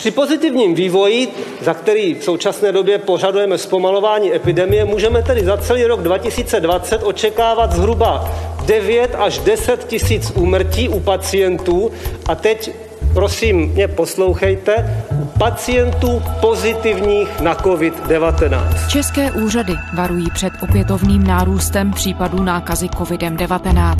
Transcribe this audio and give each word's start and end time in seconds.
Při 0.00 0.10
pozitivním 0.10 0.74
vývoji, 0.74 1.28
za 1.60 1.74
který 1.74 2.14
v 2.14 2.24
současné 2.24 2.72
době 2.72 2.98
požadujeme 2.98 3.58
zpomalování 3.58 4.34
epidemie, 4.34 4.84
můžeme 4.84 5.22
tedy 5.22 5.44
za 5.44 5.56
celý 5.56 5.84
rok 5.84 6.02
2020 6.02 7.02
očekávat 7.02 7.72
zhruba 7.72 8.32
9 8.64 9.14
až 9.18 9.38
10 9.38 9.84
tisíc 9.84 10.30
úmrtí 10.30 10.88
u 10.88 11.00
pacientů. 11.00 11.92
A 12.28 12.34
teď 12.34 12.70
prosím 13.14 13.56
mě 13.56 13.88
poslouchejte, 13.88 15.04
pacientů 15.38 16.22
pozitivních 16.40 17.40
na 17.40 17.54
COVID-19. 17.54 18.88
České 18.88 19.32
úřady 19.32 19.74
varují 19.96 20.26
před 20.34 20.52
opětovným 20.62 21.24
nárůstem 21.24 21.92
případů 21.92 22.42
nákazy 22.42 22.86
COVID-19. 22.86 23.96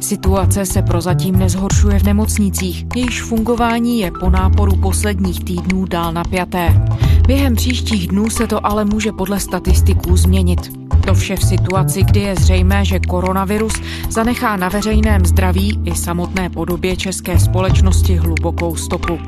Situace 0.00 0.66
se 0.66 0.82
prozatím 0.82 1.38
nezhoršuje 1.38 1.98
v 1.98 2.02
nemocnicích, 2.02 2.86
jejichž 2.96 3.22
fungování 3.22 4.00
je 4.00 4.10
po 4.20 4.30
náporu 4.30 4.76
posledních 4.76 5.44
týdnů 5.44 5.84
dál 5.84 6.12
napjaté. 6.12 6.86
Během 7.26 7.56
příštích 7.56 8.08
dnů 8.08 8.30
se 8.30 8.46
to 8.46 8.66
ale 8.66 8.84
může 8.84 9.12
podle 9.12 9.40
statistiků 9.40 10.16
změnit. 10.16 10.81
To 11.06 11.14
vše 11.14 11.36
v 11.36 11.44
situaci, 11.44 12.02
kdy 12.02 12.20
je 12.20 12.34
zřejmé, 12.36 12.84
že 12.84 13.00
koronavirus 13.00 13.72
zanechá 14.10 14.56
na 14.56 14.68
veřejném 14.68 15.26
zdraví 15.26 15.80
i 15.84 15.94
samotné 15.94 16.50
podobě 16.50 16.96
české 16.96 17.38
společnosti 17.38 18.16
hlubokou 18.16 18.76
stopu. 18.76 19.18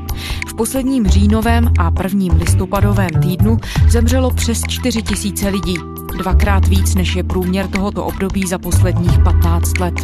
V 0.48 0.54
posledním 0.54 1.06
říjnovém 1.06 1.72
a 1.78 1.90
prvním 1.90 2.32
listopadovém 2.32 3.10
týdnu 3.22 3.58
zemřelo 3.88 4.30
přes 4.30 4.60
4 4.68 5.02
tisíce 5.02 5.48
lidí, 5.48 5.74
dvakrát 6.18 6.68
víc 6.68 6.94
než 6.94 7.16
je 7.16 7.22
průměr 7.22 7.66
tohoto 7.68 8.04
období 8.04 8.46
za 8.46 8.58
posledních 8.58 9.18
15 9.18 9.78
let. 9.78 9.94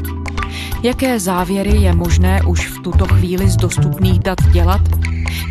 Jaké 0.83 1.21
závěry 1.21 1.77
je 1.77 1.95
možné 1.95 2.43
už 2.43 2.69
v 2.69 2.83
tuto 2.83 3.07
chvíli 3.07 3.49
z 3.49 3.57
dostupných 3.57 4.19
dat 4.19 4.43
dělat? 4.53 4.81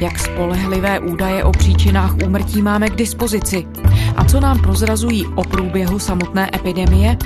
Jak 0.02 0.20
spolehlivé 0.20 1.00
údaje 1.00 1.44
o 1.44 1.52
příčinách 1.52 2.16
úmrtí 2.26 2.62
máme 2.62 2.90
k 2.90 2.96
dispozici? 2.96 3.66
A 4.16 4.26
co 4.26 4.40
nám 4.40 4.60
prozrazují 4.60 5.28
o 5.28 5.44
průběhu 5.44 6.00
samotné 6.00 6.50
epidemie? 6.56 7.18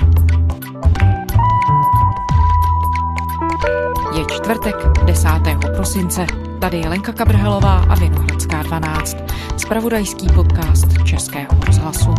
Je 4.16 4.24
čtvrtek 4.24 4.76
10. 5.04 5.28
prosince. 5.76 6.26
Tady 6.58 6.78
je 6.78 6.88
Lenka 6.88 7.12
Kabrhelová 7.12 7.78
a 7.88 7.94
Vinohradská 7.94 8.62
12. 8.62 9.16
Spravodajský 9.56 10.26
podcast 10.34 10.86
Českého 11.04 11.48
rozhlasu. 11.66 12.14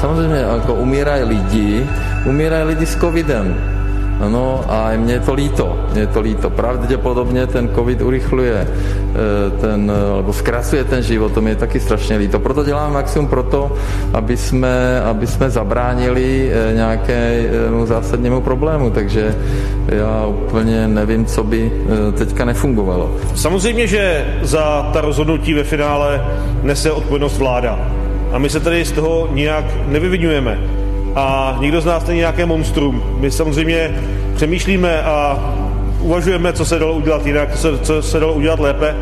Samozřejmě 0.00 0.36
jako 0.36 0.74
umírají 0.74 1.22
lidi, 1.24 1.86
umírají 2.26 2.64
lidi 2.64 2.86
s 2.86 2.96
covidem 2.96 3.71
No 4.28 4.64
a 4.68 4.90
mě 4.96 5.14
je 5.14 5.20
to 5.20 5.34
líto, 5.34 5.78
mě 5.92 6.00
je 6.00 6.06
to 6.06 6.20
líto. 6.20 6.50
Pravděpodobně 6.50 7.46
ten 7.46 7.68
covid 7.74 8.02
urychluje 8.02 8.68
eh, 8.68 9.60
ten, 9.60 9.92
alebo 10.12 10.32
zkrasuje 10.32 10.84
ten 10.84 11.02
život, 11.02 11.32
to 11.32 11.40
mě 11.40 11.50
je 11.50 11.56
taky 11.56 11.80
strašně 11.80 12.16
líto. 12.16 12.38
Proto 12.38 12.64
děláme 12.64 12.94
maximum 12.94 13.28
proto, 13.28 13.72
aby 14.12 14.36
jsme, 14.36 15.00
aby 15.00 15.26
jsme 15.26 15.50
zabránili 15.50 16.50
eh, 16.52 16.74
nějakému 16.74 17.86
zásadnímu 17.86 18.40
problému, 18.40 18.90
takže 18.90 19.34
já 19.86 20.26
úplně 20.26 20.88
nevím, 20.88 21.24
co 21.24 21.44
by 21.44 21.72
eh, 21.72 22.12
teďka 22.12 22.44
nefungovalo. 22.44 23.16
Samozřejmě, 23.34 23.86
že 23.86 24.26
za 24.42 24.90
ta 24.92 25.00
rozhodnutí 25.00 25.54
ve 25.54 25.64
finále 25.64 26.24
nese 26.62 26.92
odpovědnost 26.92 27.38
vláda. 27.38 27.78
A 28.32 28.38
my 28.38 28.50
se 28.50 28.60
tady 28.60 28.84
z 28.84 28.92
toho 28.92 29.28
nijak 29.32 29.64
nevyvinujeme 29.86 30.81
a 31.14 31.56
nikdo 31.60 31.80
z 31.80 31.84
nás 31.84 32.06
není 32.06 32.18
nějaké 32.18 32.46
monstrum. 32.46 33.16
My 33.20 33.30
samozřejmě 33.30 34.02
přemýšlíme 34.36 35.02
a 35.02 35.38
uvažujeme, 36.00 36.52
co 36.52 36.64
se 36.64 36.78
dalo 36.78 36.94
udělat 36.94 37.26
jinak, 37.26 37.56
co, 37.56 37.78
co 37.78 38.02
se 38.02 38.20
dalo 38.20 38.34
udělat 38.34 38.60
lépe. 38.60 38.96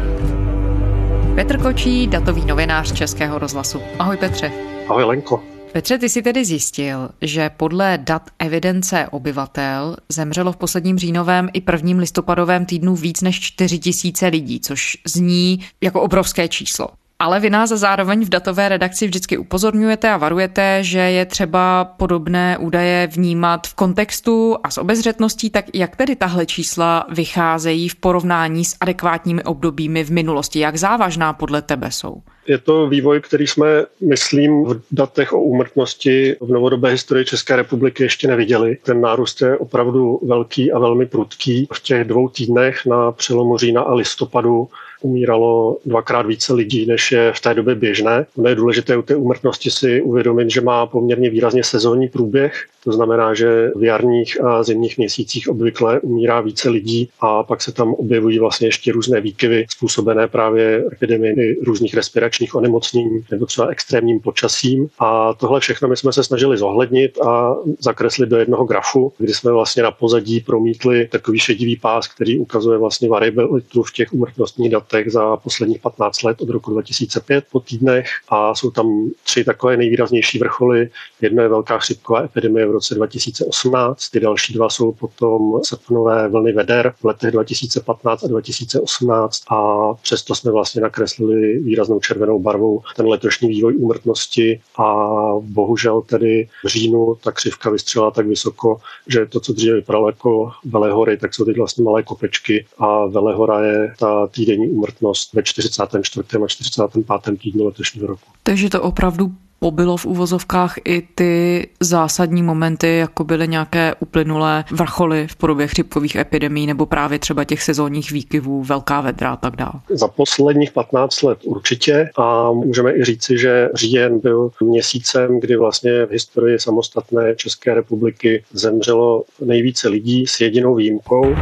Petr 1.34 1.58
Kočí, 1.58 2.06
datový 2.06 2.44
novinář 2.44 2.92
Českého 2.92 3.38
rozhlasu. 3.38 3.80
Ahoj 3.98 4.16
Petře. 4.16 4.52
Ahoj 4.88 5.04
Lenko. 5.04 5.42
Petře, 5.72 5.98
ty 5.98 6.08
si 6.08 6.22
tedy 6.22 6.44
zjistil, 6.44 7.08
že 7.22 7.50
podle 7.56 7.98
dat 7.98 8.22
evidence 8.38 9.08
obyvatel 9.10 9.96
zemřelo 10.08 10.52
v 10.52 10.56
posledním 10.56 10.98
říjnovém 10.98 11.48
i 11.52 11.60
prvním 11.60 11.98
listopadovém 11.98 12.66
týdnu 12.66 12.94
víc 12.96 13.22
než 13.22 13.40
4 13.40 13.78
tisíce 13.78 14.26
lidí, 14.26 14.60
což 14.60 14.96
zní 15.06 15.60
jako 15.80 16.00
obrovské 16.00 16.48
číslo. 16.48 16.88
Ale 17.20 17.40
vy 17.40 17.50
nás 17.50 17.70
zároveň 17.70 18.24
v 18.24 18.28
datové 18.28 18.68
redakci 18.68 19.06
vždycky 19.06 19.38
upozorňujete 19.38 20.10
a 20.10 20.16
varujete, 20.16 20.78
že 20.84 20.98
je 20.98 21.26
třeba 21.26 21.84
podobné 21.84 22.58
údaje 22.58 23.06
vnímat 23.06 23.66
v 23.66 23.74
kontextu 23.74 24.56
a 24.64 24.70
s 24.70 24.78
obezřetností, 24.78 25.50
tak 25.50 25.64
jak 25.74 25.96
tedy 25.96 26.16
tahle 26.16 26.46
čísla 26.46 27.06
vycházejí 27.08 27.88
v 27.88 27.96
porovnání 27.96 28.64
s 28.64 28.76
adekvátními 28.80 29.42
obdobími 29.42 30.04
v 30.04 30.10
minulosti? 30.10 30.58
Jak 30.58 30.76
závažná 30.76 31.32
podle 31.32 31.62
tebe 31.62 31.90
jsou? 31.90 32.22
Je 32.46 32.58
to 32.58 32.88
vývoj, 32.88 33.20
který 33.20 33.46
jsme, 33.46 33.66
myslím, 34.08 34.64
v 34.64 34.82
datech 34.92 35.32
o 35.32 35.40
úmrtnosti 35.40 36.36
v 36.40 36.52
novodobé 36.52 36.90
historii 36.90 37.24
České 37.24 37.56
republiky 37.56 38.02
ještě 38.02 38.28
neviděli. 38.28 38.76
Ten 38.82 39.00
nárůst 39.00 39.40
je 39.40 39.58
opravdu 39.58 40.20
velký 40.22 40.72
a 40.72 40.78
velmi 40.78 41.06
prudký. 41.06 41.68
V 41.72 41.82
těch 41.82 42.04
dvou 42.04 42.28
týdnech 42.28 42.86
na 42.86 43.12
přelomu 43.12 43.58
října 43.58 43.82
a 43.82 43.94
listopadu 43.94 44.68
umíralo 45.00 45.76
dvakrát 45.86 46.26
více 46.26 46.54
lidí, 46.54 46.86
než 46.86 47.12
je 47.12 47.32
v 47.36 47.40
té 47.40 47.54
době 47.54 47.74
běžné. 47.74 48.26
Ono 48.36 48.48
je 48.48 48.54
důležité 48.54 48.96
u 48.96 49.02
té 49.02 49.16
úmrtnosti 49.16 49.70
si 49.70 50.02
uvědomit, 50.02 50.50
že 50.50 50.60
má 50.60 50.86
poměrně 50.86 51.30
výrazně 51.30 51.64
sezónní 51.64 52.08
průběh. 52.08 52.64
To 52.84 52.92
znamená, 52.92 53.34
že 53.34 53.70
v 53.76 53.84
jarních 53.84 54.44
a 54.44 54.62
zimních 54.62 54.98
měsících 54.98 55.48
obvykle 55.48 56.00
umírá 56.00 56.40
více 56.40 56.68
lidí 56.68 57.08
a 57.20 57.42
pak 57.42 57.62
se 57.62 57.72
tam 57.72 57.94
objevují 57.94 58.38
vlastně 58.38 58.68
ještě 58.68 58.92
různé 58.92 59.20
výkyvy 59.20 59.66
způsobené 59.70 60.28
právě 60.28 60.84
epidemii 60.92 61.60
různých 61.64 61.94
respiračních 61.94 62.54
onemocnění 62.54 63.24
nebo 63.30 63.46
třeba 63.46 63.66
extrémním 63.68 64.20
počasím. 64.20 64.88
A 64.98 65.34
tohle 65.34 65.60
všechno 65.60 65.88
my 65.88 65.96
jsme 65.96 66.12
se 66.12 66.24
snažili 66.24 66.58
zohlednit 66.58 67.18
a 67.20 67.56
zakreslit 67.80 68.28
do 68.28 68.36
jednoho 68.36 68.64
grafu, 68.64 69.12
kdy 69.18 69.34
jsme 69.34 69.52
vlastně 69.52 69.82
na 69.82 69.90
pozadí 69.90 70.40
promítli 70.40 71.08
takový 71.08 71.38
šedivý 71.38 71.76
pás, 71.76 72.08
který 72.08 72.38
ukazuje 72.38 72.78
vlastně 72.78 73.08
variabilitu 73.08 73.82
v 73.82 73.92
těch 73.92 74.12
úmrtnostních 74.12 74.70
datech 74.90 75.12
za 75.12 75.36
posledních 75.36 75.80
15 75.80 76.22
let 76.22 76.40
od 76.40 76.48
roku 76.48 76.70
2005 76.70 77.44
po 77.52 77.60
týdnech 77.60 78.06
a 78.28 78.54
jsou 78.54 78.70
tam 78.70 79.10
tři 79.24 79.44
takové 79.44 79.76
nejvýraznější 79.76 80.38
vrcholy. 80.38 80.88
Jedno 81.20 81.42
je 81.42 81.48
velká 81.48 81.78
chřipková 81.78 82.22
epidemie 82.22 82.66
v 82.66 82.70
roce 82.70 82.94
2018, 82.94 84.08
ty 84.08 84.20
další 84.20 84.54
dva 84.54 84.68
jsou 84.68 84.92
potom 84.92 85.60
srpnové 85.62 86.28
vlny 86.28 86.52
veder 86.52 86.94
v 87.00 87.04
letech 87.04 87.30
2015 87.30 88.24
a 88.24 88.26
2018 88.26 89.42
a 89.50 89.94
přesto 90.02 90.34
jsme 90.34 90.52
vlastně 90.52 90.80
nakreslili 90.80 91.58
výraznou 91.58 92.00
červenou 92.00 92.38
barvou 92.38 92.82
ten 92.96 93.06
letošní 93.06 93.48
vývoj 93.48 93.76
úmrtnosti 93.76 94.60
a 94.78 95.06
bohužel 95.40 96.02
tedy 96.02 96.48
v 96.64 96.68
říjnu 96.68 97.16
ta 97.24 97.32
křivka 97.32 97.70
vystřelila 97.70 98.10
tak 98.10 98.26
vysoko, 98.26 98.80
že 99.06 99.26
to, 99.26 99.40
co 99.40 99.52
dříve 99.52 99.76
vypadalo 99.76 100.08
jako 100.08 100.50
Velehory, 100.64 101.16
tak 101.16 101.34
jsou 101.34 101.44
teď 101.44 101.56
vlastně 101.56 101.84
malé 101.84 102.02
kopečky 102.02 102.66
a 102.78 103.06
Velehora 103.06 103.64
je 103.64 103.94
ta 103.98 104.26
týdenní 104.26 104.79
úmrtnost 104.80 105.34
ve 105.34 105.42
44. 105.42 106.26
a 106.44 106.48
45. 106.48 107.38
týdnu 107.38 107.64
letošního 107.64 108.06
roku. 108.06 108.22
Takže 108.42 108.70
to 108.70 108.82
opravdu 108.82 109.32
pobylo 109.58 109.96
v 109.96 110.06
úvozovkách 110.06 110.74
i 110.84 111.02
ty 111.14 111.66
zásadní 111.80 112.42
momenty, 112.42 112.96
jako 112.96 113.24
byly 113.24 113.48
nějaké 113.48 113.94
uplynulé 114.00 114.64
vrcholy 114.70 115.26
v 115.30 115.36
podobě 115.36 115.66
chřipkových 115.66 116.16
epidemí 116.16 116.66
nebo 116.66 116.86
právě 116.86 117.18
třeba 117.18 117.44
těch 117.44 117.62
sezónních 117.62 118.10
výkyvů, 118.10 118.64
velká 118.64 119.00
vedra 119.00 119.32
a 119.32 119.36
tak 119.36 119.56
dále? 119.56 119.72
Za 119.88 120.08
posledních 120.08 120.72
15 120.72 121.22
let 121.22 121.38
určitě 121.44 122.10
a 122.16 122.52
můžeme 122.52 122.96
i 122.96 123.04
říci, 123.04 123.38
že 123.38 123.68
říjen 123.74 124.20
byl 124.20 124.50
měsícem, 124.60 125.40
kdy 125.40 125.56
vlastně 125.56 126.06
v 126.06 126.10
historii 126.10 126.58
samostatné 126.58 127.34
České 127.36 127.74
republiky 127.74 128.44
zemřelo 128.52 129.24
nejvíce 129.44 129.88
lidí 129.88 130.26
s 130.26 130.40
jedinou 130.40 130.74
výjimkou. 130.74 131.34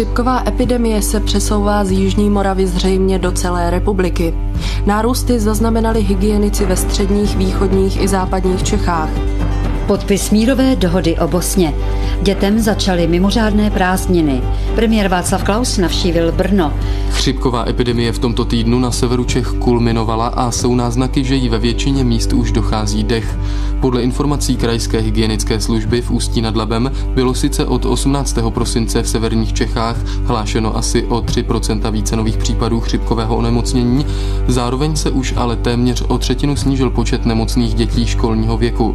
Chřipková 0.00 0.42
epidemie 0.48 1.02
se 1.02 1.20
přesouvá 1.20 1.84
z 1.84 1.90
Jižní 1.90 2.30
Moravy 2.30 2.66
zřejmě 2.66 3.18
do 3.18 3.32
celé 3.32 3.70
republiky. 3.70 4.34
Nárůsty 4.86 5.40
zaznamenali 5.40 6.00
hygienici 6.00 6.64
ve 6.64 6.76
středních, 6.76 7.36
východních 7.36 8.02
i 8.02 8.08
západních 8.08 8.62
Čechách. 8.62 9.10
Podpis 9.86 10.30
mírové 10.30 10.76
dohody 10.76 11.18
o 11.18 11.28
Bosně. 11.28 11.74
Dětem 12.22 12.58
začaly 12.58 13.06
mimořádné 13.06 13.70
prázdniny. 13.70 14.42
Premiér 14.74 15.08
Václav 15.08 15.44
Klaus 15.44 15.78
navštívil 15.78 16.32
Brno. 16.32 16.72
Chřipková 17.10 17.68
epidemie 17.68 18.12
v 18.12 18.18
tomto 18.18 18.44
týdnu 18.44 18.78
na 18.78 18.90
severu 18.90 19.24
Čech 19.24 19.46
kulminovala 19.46 20.26
a 20.26 20.50
jsou 20.50 20.74
náznaky, 20.74 21.24
že 21.24 21.34
jí 21.34 21.48
ve 21.48 21.58
většině 21.58 22.04
míst 22.04 22.32
už 22.32 22.52
dochází 22.52 23.04
dech. 23.04 23.36
Podle 23.80 24.02
informací 24.02 24.56
krajské 24.56 24.98
hygienické 24.98 25.60
služby 25.60 26.02
v 26.02 26.10
Ústí 26.10 26.42
nad 26.42 26.56
Labem 26.56 26.90
bylo 27.14 27.34
sice 27.34 27.66
od 27.66 27.84
18. 27.84 28.38
prosince 28.48 29.02
v 29.02 29.08
severních 29.08 29.52
Čechách 29.52 29.96
hlášeno 30.24 30.76
asi 30.76 31.04
o 31.04 31.16
3% 31.16 31.90
více 31.90 32.16
nových 32.16 32.36
případů 32.36 32.80
chřipkového 32.80 33.36
onemocnění, 33.36 34.06
zároveň 34.48 34.96
se 34.96 35.10
už 35.10 35.34
ale 35.36 35.56
téměř 35.56 36.02
o 36.08 36.18
třetinu 36.18 36.56
snížil 36.56 36.90
počet 36.90 37.26
nemocných 37.26 37.74
dětí 37.74 38.06
školního 38.06 38.56
věku. 38.56 38.94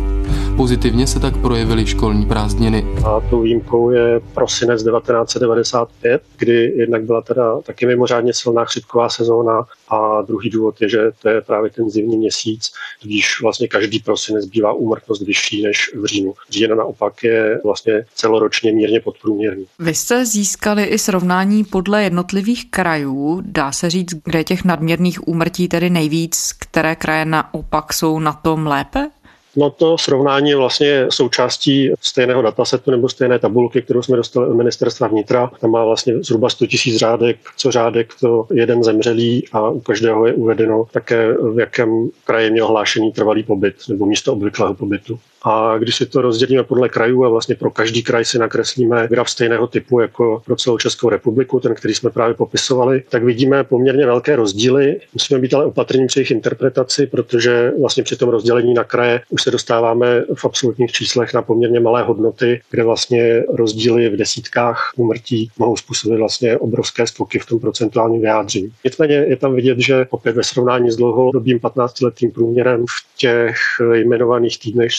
Pozitiv 0.55 0.84
Pozitivně 0.85 1.07
se 1.07 1.19
tak 1.19 1.37
projevily 1.37 1.85
školní 1.85 2.25
prázdniny. 2.25 2.85
A 3.05 3.21
tou 3.29 3.41
výjimkou 3.41 3.91
je 3.91 4.19
prosinec 4.33 4.83
1995, 4.83 6.21
kdy 6.37 6.73
jednak 6.75 7.03
byla 7.03 7.21
teda 7.21 7.61
taky 7.61 7.85
mimořádně 7.85 8.33
silná 8.33 8.65
chřipková 8.65 9.09
sezóna 9.09 9.65
a 9.89 10.21
druhý 10.21 10.49
důvod 10.49 10.81
je, 10.81 10.89
že 10.89 10.99
to 11.21 11.29
je 11.29 11.41
právě 11.41 11.71
ten 11.71 11.89
zimní 11.89 12.17
měsíc, 12.17 12.71
když 13.03 13.41
vlastně 13.41 13.67
každý 13.67 13.99
prosinec 13.99 14.45
bývá 14.45 14.73
úmrtnost 14.73 15.21
vyšší 15.21 15.63
než 15.63 15.91
v 15.95 16.05
říjnu. 16.05 16.33
Říjen 16.49 16.77
naopak 16.77 17.23
je 17.23 17.59
vlastně 17.63 18.05
celoročně 18.15 18.71
mírně 18.71 18.99
podprůměrný. 18.99 19.65
Vy 19.79 19.93
jste 19.93 20.25
získali 20.25 20.83
i 20.83 20.97
srovnání 20.97 21.63
podle 21.63 22.03
jednotlivých 22.03 22.71
krajů. 22.71 23.41
Dá 23.45 23.71
se 23.71 23.89
říct, 23.89 24.13
kde 24.23 24.43
těch 24.43 24.63
nadměrných 24.65 25.27
úmrtí 25.27 25.67
tedy 25.67 25.89
nejvíc, 25.89 26.53
které 26.59 26.95
kraje 26.95 27.25
naopak 27.25 27.93
jsou 27.93 28.19
na 28.19 28.33
tom 28.33 28.67
lépe? 28.67 29.09
No 29.55 29.69
to 29.69 29.97
srovnání 29.97 30.49
je 30.49 30.55
vlastně 30.55 31.05
součástí 31.09 31.91
stejného 32.01 32.41
datasetu 32.41 32.91
nebo 32.91 33.09
stejné 33.09 33.39
tabulky, 33.39 33.81
kterou 33.81 34.01
jsme 34.01 34.17
dostali 34.17 34.47
od 34.47 34.53
ministerstva 34.53 35.07
vnitra. 35.07 35.51
Tam 35.61 35.71
má 35.71 35.85
vlastně 35.85 36.13
zhruba 36.23 36.49
100 36.49 36.65
000 36.87 36.97
řádek, 36.97 37.37
co 37.57 37.71
řádek 37.71 38.13
to 38.19 38.47
jeden 38.53 38.83
zemřelý 38.83 39.47
a 39.51 39.69
u 39.69 39.79
každého 39.79 40.27
je 40.27 40.33
uvedeno 40.33 40.85
také, 40.91 41.33
v 41.33 41.59
jakém 41.59 42.09
kraji 42.23 42.51
měl 42.51 42.67
hlášený 42.67 43.11
trvalý 43.11 43.43
pobyt 43.43 43.75
nebo 43.89 44.05
místo 44.05 44.33
obvyklého 44.33 44.73
pobytu. 44.73 45.19
A 45.47 45.77
když 45.77 45.95
si 45.95 46.05
to 46.05 46.21
rozdělíme 46.21 46.63
podle 46.63 46.89
krajů 46.89 47.25
a 47.25 47.29
vlastně 47.29 47.55
pro 47.55 47.71
každý 47.71 48.03
kraj 48.03 48.25
si 48.25 48.39
nakreslíme 48.39 49.07
graf 49.07 49.29
stejného 49.29 49.67
typu 49.67 49.99
jako 49.99 50.41
pro 50.45 50.55
celou 50.55 50.77
Českou 50.77 51.09
republiku, 51.09 51.59
ten, 51.59 51.75
který 51.75 51.93
jsme 51.93 52.09
právě 52.09 52.33
popisovali, 52.33 53.03
tak 53.09 53.23
vidíme 53.23 53.63
poměrně 53.63 54.05
velké 54.05 54.35
rozdíly. 54.35 54.99
Musíme 55.13 55.39
být 55.39 55.53
ale 55.53 55.65
opatrní 55.65 56.07
při 56.07 56.19
jejich 56.19 56.31
interpretaci, 56.31 57.07
protože 57.07 57.71
vlastně 57.79 58.03
při 58.03 58.15
tom 58.15 58.29
rozdělení 58.29 58.73
na 58.73 58.83
kraje 58.83 59.21
už 59.29 59.43
se 59.43 59.51
dostáváme 59.51 60.23
v 60.35 60.45
absolutních 60.45 60.91
číslech 60.91 61.33
na 61.33 61.41
poměrně 61.41 61.79
malé 61.79 62.03
hodnoty, 62.03 62.61
kde 62.71 62.83
vlastně 62.83 63.43
rozdíly 63.53 64.09
v 64.09 64.17
desítkách 64.17 64.91
úmrtí 64.95 65.49
mohou 65.59 65.77
způsobit 65.77 66.19
vlastně 66.19 66.57
obrovské 66.57 67.07
skoky 67.07 67.39
v 67.39 67.45
tom 67.45 67.59
procentuálním 67.59 68.21
vyjádření. 68.21 68.71
Nicméně 68.83 69.15
je 69.15 69.35
tam 69.35 69.55
vidět, 69.55 69.79
že 69.79 70.07
opět 70.09 70.35
ve 70.35 70.43
srovnání 70.43 70.91
s 70.91 70.95
dlouhodobým 70.95 71.59
15-letým 71.59 72.31
průměrem 72.31 72.85
v 72.89 73.17
těch 73.17 73.57
jmenovaných 73.93 74.59
týdnech 74.59 74.91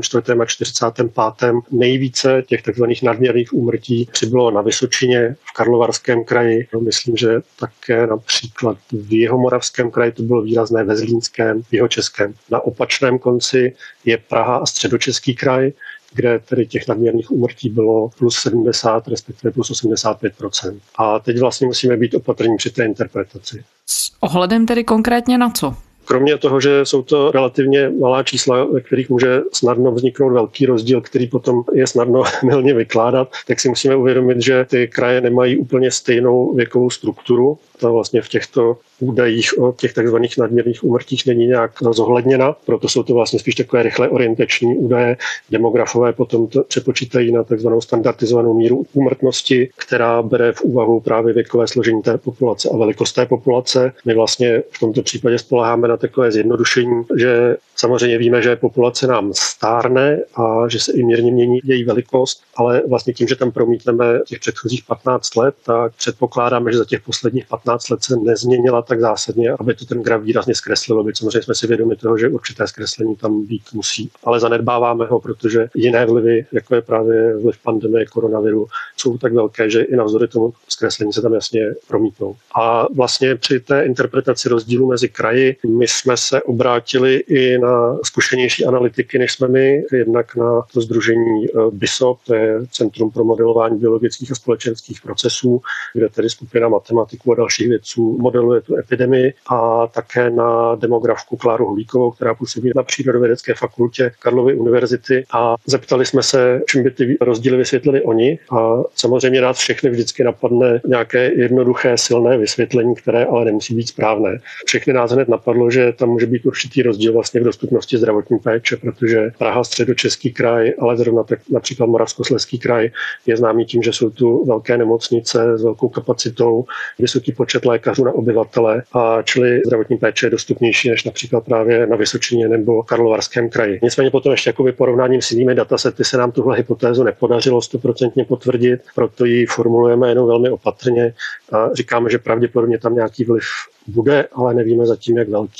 44. 0.00 0.38
a 0.40 0.44
45. 0.44 1.52
nejvíce 1.70 2.42
těch 2.46 2.62
tzv. 2.62 2.82
nadměrných 3.02 3.52
úmrtí 3.52 4.08
přibylo 4.12 4.50
na 4.50 4.60
Vysočině 4.60 5.36
v 5.44 5.52
Karlovarském 5.52 6.24
kraji. 6.24 6.68
Myslím, 6.80 7.16
že 7.16 7.28
také 7.60 8.06
například 8.06 8.78
v 8.92 9.12
Jihomoravském 9.12 9.90
kraji 9.90 10.12
to 10.12 10.22
bylo 10.22 10.42
výrazné 10.42 10.84
ve 10.84 10.96
Zlínském, 10.96 11.62
v 11.62 11.72
Jihočeském. 11.72 12.34
Na 12.50 12.60
opačném 12.60 13.18
konci 13.18 13.74
je 14.04 14.18
Praha 14.18 14.56
a 14.56 14.66
středočeský 14.66 15.34
kraj, 15.34 15.72
kde 16.14 16.38
tedy 16.38 16.66
těch 16.66 16.88
nadměrných 16.88 17.30
úmrtí 17.30 17.68
bylo 17.68 18.08
plus 18.18 18.36
70, 18.36 19.08
respektive 19.08 19.52
plus 19.52 19.70
85% 19.70 20.80
A 20.96 21.18
teď 21.18 21.38
vlastně 21.38 21.66
musíme 21.66 21.96
být 21.96 22.14
opatrní 22.14 22.56
při 22.56 22.70
té 22.70 22.84
interpretaci. 22.84 23.64
S 23.86 24.12
ohledem 24.20 24.66
tedy 24.66 24.84
konkrétně 24.84 25.38
na 25.38 25.50
co? 25.50 25.76
Kromě 26.10 26.38
toho, 26.38 26.60
že 26.60 26.84
jsou 26.84 27.02
to 27.02 27.30
relativně 27.30 27.88
malá 28.00 28.22
čísla, 28.22 28.64
ve 28.64 28.80
kterých 28.80 29.10
může 29.10 29.40
snadno 29.52 29.92
vzniknout 29.92 30.30
velký 30.30 30.66
rozdíl, 30.66 31.00
který 31.00 31.26
potom 31.26 31.64
je 31.72 31.86
snadno 31.86 32.22
milně 32.44 32.74
vykládat, 32.74 33.32
tak 33.46 33.60
si 33.60 33.68
musíme 33.68 33.96
uvědomit, 33.96 34.42
že 34.42 34.64
ty 34.64 34.88
kraje 34.88 35.20
nemají 35.20 35.56
úplně 35.56 35.90
stejnou 35.90 36.54
věkovou 36.54 36.90
strukturu. 36.90 37.58
To 37.78 37.92
vlastně 37.92 38.22
v 38.22 38.28
těchto 38.28 38.76
údajích 39.00 39.58
o 39.58 39.72
těch 39.72 39.94
takzvaných 39.94 40.38
nadměrných 40.38 40.84
úmrtích 40.84 41.26
není 41.26 41.46
nějak 41.46 41.72
zohledněna, 41.90 42.56
proto 42.66 42.88
jsou 42.88 43.02
to 43.02 43.14
vlastně 43.14 43.38
spíš 43.38 43.54
takové 43.54 43.82
rychle 43.82 44.08
orientační 44.08 44.76
údaje. 44.76 45.16
Demografové 45.50 46.12
potom 46.12 46.46
to 46.46 46.62
přepočítají 46.62 47.32
na 47.32 47.44
takzvanou 47.44 47.80
standardizovanou 47.80 48.54
míru 48.54 48.86
úmrtnosti, 48.92 49.70
která 49.76 50.22
bere 50.22 50.52
v 50.52 50.62
úvahu 50.62 51.00
právě 51.00 51.34
věkové 51.34 51.68
složení 51.68 52.02
té 52.02 52.18
populace 52.18 52.68
a 52.74 52.76
velikost 52.76 53.12
té 53.12 53.26
populace. 53.26 53.92
My 54.04 54.14
vlastně 54.14 54.62
v 54.70 54.80
tomto 54.80 55.02
případě 55.02 55.38
spoleháme 55.38 55.88
na 55.88 55.96
takové 56.00 56.32
zjednodušení, 56.32 57.02
že 57.16 57.56
samozřejmě 57.76 58.18
víme, 58.18 58.42
že 58.42 58.56
populace 58.56 59.06
nám 59.06 59.32
stárne 59.34 60.18
a 60.36 60.68
že 60.68 60.80
se 60.80 60.92
i 60.92 61.02
mírně 61.02 61.32
mění 61.32 61.60
její 61.64 61.84
velikost, 61.84 62.42
ale 62.56 62.82
vlastně 62.88 63.12
tím, 63.12 63.28
že 63.28 63.36
tam 63.36 63.52
promítneme 63.52 64.20
těch 64.26 64.40
předchozích 64.40 64.84
15 64.84 65.36
let, 65.36 65.54
tak 65.64 65.94
předpokládáme, 65.94 66.72
že 66.72 66.78
za 66.78 66.84
těch 66.84 67.02
posledních 67.02 67.46
15 67.46 67.88
let 67.88 68.02
se 68.02 68.16
nezměnila 68.16 68.82
tak 68.82 69.00
zásadně, 69.00 69.50
aby 69.50 69.74
to 69.74 69.84
ten 69.84 70.02
graf 70.02 70.22
výrazně 70.22 70.54
zkreslilo. 70.54 71.04
Byť 71.04 71.18
samozřejmě 71.18 71.42
jsme 71.42 71.54
si 71.54 71.66
vědomi 71.66 71.96
toho, 71.96 72.18
že 72.18 72.28
určité 72.28 72.66
zkreslení 72.66 73.16
tam 73.16 73.46
být 73.46 73.62
musí, 73.74 74.10
ale 74.24 74.40
zanedbáváme 74.40 75.06
ho, 75.06 75.20
protože 75.20 75.68
jiné 75.74 76.06
vlivy, 76.06 76.46
jako 76.52 76.74
je 76.74 76.82
právě 76.82 77.36
vliv 77.36 77.58
pandemie 77.62 78.06
koronaviru, 78.06 78.66
jsou 78.96 79.18
tak 79.18 79.32
velké, 79.32 79.70
že 79.70 79.82
i 79.82 79.96
navzdory 79.96 80.28
tomu 80.28 80.52
zkreslení 80.68 81.12
se 81.12 81.22
tam 81.22 81.34
jasně 81.34 81.74
promítnou. 81.88 82.36
A 82.60 82.86
vlastně 82.94 83.36
při 83.36 83.60
té 83.60 83.84
interpretaci 83.84 84.48
rozdílu 84.48 84.88
mezi 84.88 85.08
kraji 85.08 85.56
my 85.66 85.88
jsme 85.92 86.16
se 86.16 86.42
obrátili 86.42 87.16
i 87.16 87.58
na 87.58 87.98
zkušenější 88.04 88.64
analytiky, 88.64 89.18
než 89.18 89.32
jsme 89.32 89.48
my, 89.48 89.82
jednak 89.92 90.36
na 90.36 90.62
to 90.72 90.80
združení 90.80 91.46
eh, 91.46 91.50
BISOP, 91.70 92.18
to 92.26 92.34
je 92.34 92.66
Centrum 92.70 93.10
pro 93.10 93.24
modelování 93.24 93.78
biologických 93.78 94.30
a 94.30 94.34
společenských 94.34 95.00
procesů, 95.00 95.60
kde 95.94 96.08
tedy 96.08 96.30
skupina 96.30 96.68
matematiků 96.68 97.32
a 97.32 97.34
dalších 97.34 97.68
vědců 97.68 98.18
modeluje 98.20 98.60
tu 98.60 98.76
epidemii 98.76 99.34
a 99.50 99.86
také 99.86 100.30
na 100.30 100.74
demografku 100.74 101.36
Kláru 101.36 101.66
Holíkovou, 101.66 102.10
která 102.10 102.34
působí 102.34 102.70
na 102.76 102.82
Přírodovědecké 102.82 103.54
fakultě 103.54 104.12
Karlovy 104.18 104.54
univerzity 104.54 105.24
a 105.32 105.54
zeptali 105.66 106.06
jsme 106.06 106.22
se, 106.22 106.60
čím 106.68 106.82
by 106.82 106.90
ty 106.90 107.16
rozdíly 107.20 107.56
vysvětlili 107.56 108.02
oni 108.02 108.38
a 108.50 108.82
samozřejmě 108.94 109.40
nás 109.40 109.58
všechny 109.58 109.90
vždycky 109.90 110.24
napadne 110.24 110.80
nějaké 110.86 111.30
jednoduché, 111.34 111.98
silné 111.98 112.38
vysvětlení, 112.38 112.94
které 112.94 113.24
ale 113.24 113.44
nemusí 113.44 113.74
být 113.74 113.88
správné. 113.88 114.38
Všechny 114.66 114.92
nás 114.92 115.10
hned 115.12 115.28
napadlo, 115.28 115.70
že 115.70 115.79
tam 115.96 116.08
může 116.08 116.26
být 116.26 116.46
určitý 116.46 116.82
rozdíl 116.82 117.12
vlastně 117.12 117.40
v 117.40 117.44
dostupnosti 117.44 117.98
zdravotní 117.98 118.38
péče, 118.38 118.76
protože 118.76 119.30
Praha, 119.38 119.64
středočeský 119.64 120.32
kraj, 120.32 120.72
ale 120.78 120.96
zrovna 120.96 121.22
tak 121.22 121.38
například 121.50 121.86
Moravskoslezský 121.86 122.58
kraj 122.58 122.90
je 123.26 123.36
známý 123.36 123.64
tím, 123.64 123.82
že 123.82 123.92
jsou 123.92 124.10
tu 124.10 124.44
velké 124.44 124.78
nemocnice 124.78 125.58
s 125.58 125.62
velkou 125.62 125.88
kapacitou, 125.88 126.64
vysoký 126.98 127.32
počet 127.32 127.64
lékařů 127.64 128.04
na 128.04 128.12
obyvatele 128.12 128.82
a 128.92 129.22
čili 129.22 129.60
zdravotní 129.66 129.96
péče 129.96 130.26
je 130.26 130.30
dostupnější 130.30 130.90
než 130.90 131.04
například 131.04 131.44
právě 131.44 131.86
na 131.86 131.96
Vysočině 131.96 132.48
nebo 132.48 132.82
Karlovarském 132.82 133.50
kraji. 133.50 133.80
Nicméně 133.82 134.10
potom 134.10 134.32
ještě 134.32 134.48
jakoby 134.48 134.72
porovnáním 134.72 135.22
s 135.22 135.30
jinými 135.30 135.54
datasety 135.54 136.04
se 136.04 136.16
nám 136.16 136.32
tuhle 136.32 136.56
hypotézu 136.56 137.02
nepodařilo 137.02 137.62
stoprocentně 137.62 138.24
potvrdit, 138.24 138.80
proto 138.94 139.24
ji 139.24 139.46
formulujeme 139.46 140.08
jenom 140.08 140.26
velmi 140.26 140.50
opatrně 140.50 141.14
a 141.52 141.74
říkáme, 141.74 142.10
že 142.10 142.18
pravděpodobně 142.18 142.78
tam 142.78 142.94
nějaký 142.94 143.24
vliv 143.24 143.44
bude, 143.86 144.28
ale 144.32 144.54
nevíme 144.54 144.86
zatím, 144.86 145.18
jak 145.18 145.28
velký 145.28 145.59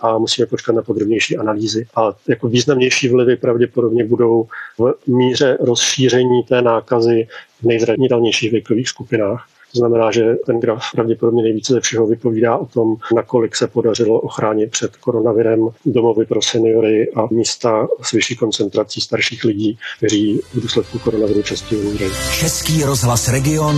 a 0.00 0.18
musíme 0.18 0.46
počkat 0.46 0.72
na 0.72 0.82
podrobnější 0.82 1.36
analýzy. 1.36 1.86
A 1.94 2.12
jako 2.28 2.48
významnější 2.48 3.08
vlivy 3.08 3.36
pravděpodobně 3.36 4.04
budou 4.04 4.48
v 4.78 4.94
míře 5.06 5.58
rozšíření 5.60 6.42
té 6.42 6.62
nákazy 6.62 7.28
v 7.62 7.66
nejzranitelnějších 7.66 8.52
věkových 8.52 8.88
skupinách. 8.88 9.48
To 9.74 9.78
znamená, 9.78 10.10
že 10.10 10.34
ten 10.46 10.60
graf 10.60 10.82
pravděpodobně 10.94 11.42
nejvíce 11.42 11.72
ze 11.72 11.80
všeho 11.80 12.06
vypovídá 12.06 12.56
o 12.56 12.66
tom, 12.66 12.96
nakolik 13.14 13.56
se 13.56 13.66
podařilo 13.66 14.20
ochránit 14.20 14.70
před 14.70 14.96
koronavirem 14.96 15.68
domovy 15.86 16.26
pro 16.26 16.42
seniory 16.42 17.10
a 17.16 17.28
místa 17.30 17.86
s 18.02 18.12
vyšší 18.12 18.36
koncentrací 18.36 19.00
starších 19.00 19.44
lidí, 19.44 19.78
kteří 19.98 20.40
v 20.54 20.60
důsledku 20.60 20.98
koronaviru 20.98 21.42
častěji 21.42 21.82
umírají. 21.82 22.12
Český 22.38 22.84
rozhlas 22.84 23.28
Region 23.28 23.76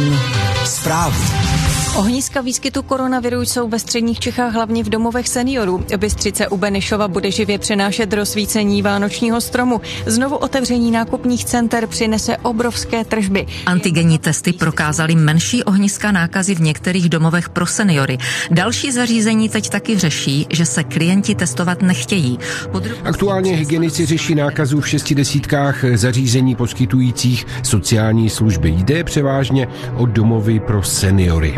zprávy. 0.64 1.16
Ohniska 1.98 2.40
výskytu 2.40 2.82
koronaviru 2.82 3.40
jsou 3.40 3.68
ve 3.68 3.78
středních 3.78 4.20
Čechách 4.20 4.52
hlavně 4.52 4.84
v 4.84 4.88
domovech 4.88 5.28
seniorů. 5.28 5.84
Bystřice 5.96 6.48
u 6.48 6.56
Benešova 6.56 7.08
bude 7.08 7.30
živě 7.30 7.58
přenášet 7.58 8.12
rozsvícení 8.12 8.82
vánočního 8.82 9.40
stromu. 9.40 9.80
Znovu 10.06 10.36
otevření 10.36 10.90
nákupních 10.90 11.44
center 11.44 11.86
přinese 11.86 12.36
obrovské 12.36 13.04
tržby. 13.04 13.46
Antigenní 13.66 14.18
testy 14.18 14.52
prokázaly 14.52 15.14
menší 15.14 15.64
ohniska 15.64 15.85
nákazy 16.12 16.54
v 16.54 16.60
některých 16.60 17.08
domovech 17.08 17.48
pro 17.48 17.66
seniory. 17.66 18.18
Další 18.50 18.92
zařízení 18.92 19.48
teď 19.48 19.70
taky 19.70 19.98
řeší, 19.98 20.46
že 20.50 20.66
se 20.66 20.84
klienti 20.84 21.34
testovat 21.34 21.82
nechtějí. 21.82 22.38
Podrobně... 22.72 23.02
Aktuálně 23.02 23.56
hygienici 23.56 24.06
řeší 24.06 24.34
nákazu 24.34 24.80
v 24.80 24.88
šesti 24.88 25.14
desítkách 25.14 25.84
zařízení 25.94 26.54
poskytujících 26.54 27.46
sociální 27.62 28.30
služby. 28.30 28.70
Jde 28.70 29.04
převážně 29.04 29.68
o 29.94 30.06
domovy 30.06 30.60
pro 30.60 30.82
seniory. 30.82 31.54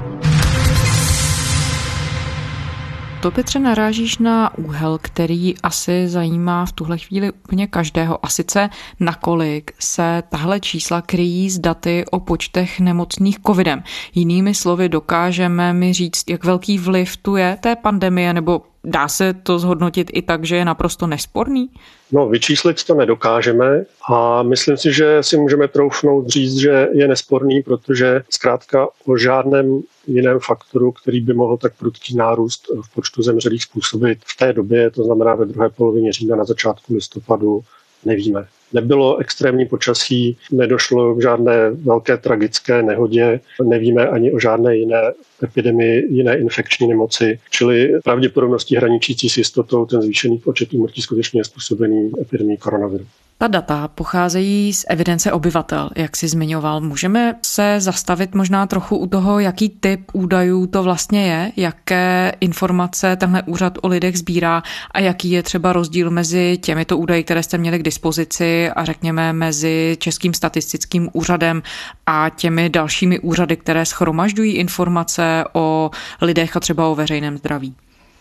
To, 3.23 3.31
Petře, 3.31 3.59
narážíš 3.59 4.19
na 4.19 4.59
úhel, 4.59 4.99
který 5.03 5.55
asi 5.63 6.09
zajímá 6.09 6.67
v 6.67 6.73
tuhle 6.73 6.99
chvíli 6.99 7.33
úplně 7.33 7.67
každého. 7.67 8.27
A 8.27 8.29
sice 8.29 8.71
nakolik 9.01 9.73
se 9.79 10.23
tahle 10.29 10.61
čísla 10.61 11.03
kryjí 11.03 11.51
s 11.51 11.59
daty 11.59 12.05
o 12.11 12.21
počtech 12.21 12.81
nemocných 12.81 13.39
covidem. 13.47 13.83
Jinými 14.15 14.55
slovy, 14.55 14.89
dokážeme 14.89 15.73
mi 15.73 15.93
říct, 15.93 16.31
jak 16.31 16.45
velký 16.45 16.79
vliv 16.79 17.17
tu 17.17 17.37
je 17.37 17.59
té 17.61 17.77
pandemie 17.77 18.33
nebo 18.33 18.63
dá 18.85 19.09
se 19.09 19.35
to 19.35 19.59
zhodnotit 19.59 20.11
i 20.15 20.23
tak, 20.23 20.45
že 20.45 20.57
je 20.57 20.65
naprosto 20.65 21.07
nesporný? 21.07 21.71
No, 22.13 22.29
vyčíslit 22.29 22.85
to 22.85 22.95
nedokážeme 22.95 23.85
a 24.11 24.43
myslím 24.43 24.77
si, 24.77 24.93
že 24.93 25.23
si 25.23 25.37
můžeme 25.37 25.69
troufnout 25.69 26.29
říct, 26.29 26.57
že 26.57 26.89
je 26.93 27.09
nesporný, 27.09 27.63
protože 27.63 28.23
zkrátka 28.31 28.89
o 29.07 29.17
žádném 29.17 29.81
jiném 30.09 30.39
faktoru, 30.41 30.93
který 30.93 31.21
by 31.21 31.35
mohl 31.35 31.57
tak 31.57 31.73
prudký 31.79 32.17
nárůst 32.17 32.67
v 32.83 32.95
počtu 32.95 33.23
zemřelých 33.23 33.63
způsobit 33.63 34.19
v 34.25 34.37
té 34.37 34.53
době, 34.53 34.91
to 34.91 35.05
znamená 35.05 35.35
ve 35.35 35.47
druhé 35.47 35.69
polovině 35.69 36.13
října 36.13 36.37
na 36.37 36.45
začátku 36.45 36.95
listopadu, 36.95 37.61
nevíme. 38.05 38.47
Nebylo 38.73 39.17
extrémní 39.17 39.67
počasí, 39.67 40.37
nedošlo 40.53 41.15
k 41.15 41.23
žádné 41.23 41.71
velké 41.71 42.17
tragické 42.17 42.83
nehodě, 42.83 43.41
nevíme 43.63 44.09
ani 44.09 44.33
o 44.33 44.39
žádné 44.39 44.77
jiné 44.77 45.13
epidemii, 45.43 46.15
jiné 46.15 46.39
infekční 46.39 46.89
nemoci, 46.89 47.39
čili 47.51 48.01
pravděpodobností 48.05 48.77
hraničící 48.77 49.29
s 49.29 49.37
jistotou 49.37 49.87
ten 49.87 50.03
zvýšený 50.03 50.39
počet 50.39 50.75
úmrtí 50.75 51.03
skutečně 51.03 51.41
je 51.41 51.45
způsobený 51.45 52.13
epidemii 52.21 52.57
koronaviru. 52.57 53.07
Ta 53.41 53.47
data 53.47 53.89
pocházejí 53.89 54.75
z 54.75 54.85
evidence 54.89 55.33
obyvatel, 55.33 55.91
jak 55.97 56.17
si 56.17 56.29
zmiňoval. 56.29 56.81
Můžeme 56.81 57.35
se 57.43 57.77
zastavit 57.81 58.35
možná 58.35 58.67
trochu 58.67 58.97
u 58.97 59.07
toho, 59.07 59.39
jaký 59.39 59.69
typ 59.69 60.11
údajů 60.13 60.67
to 60.67 60.83
vlastně 60.83 61.27
je, 61.27 61.53
jaké 61.57 62.33
informace 62.41 63.17
tenhle 63.17 63.43
úřad 63.43 63.79
o 63.83 63.89
lidech 63.89 64.19
sbírá 64.19 64.63
a 64.91 65.01
jaký 65.01 65.31
je 65.31 65.43
třeba 65.43 65.73
rozdíl 65.73 66.11
mezi 66.11 66.59
těmito 66.63 66.99
údaji, 66.99 67.25
které 67.25 67.43
jste 67.43 67.59
měli 67.59 67.79
k 67.79 67.83
dispozici 67.83 68.71
a 68.71 68.85
řekněme 68.85 69.33
mezi 69.33 69.97
Českým 70.01 70.35
statistickým 70.35 71.09
úřadem 71.13 71.63
a 72.07 72.29
těmi 72.29 72.71
dalšími 72.71 73.19
úřady, 73.19 73.57
které 73.57 73.87
schromažďují 73.87 74.53
informace 74.53 75.45
o 75.53 75.91
lidech 76.21 76.57
a 76.57 76.61
třeba 76.61 76.89
o 76.89 76.95
veřejném 76.95 77.39
zdraví. 77.39 77.75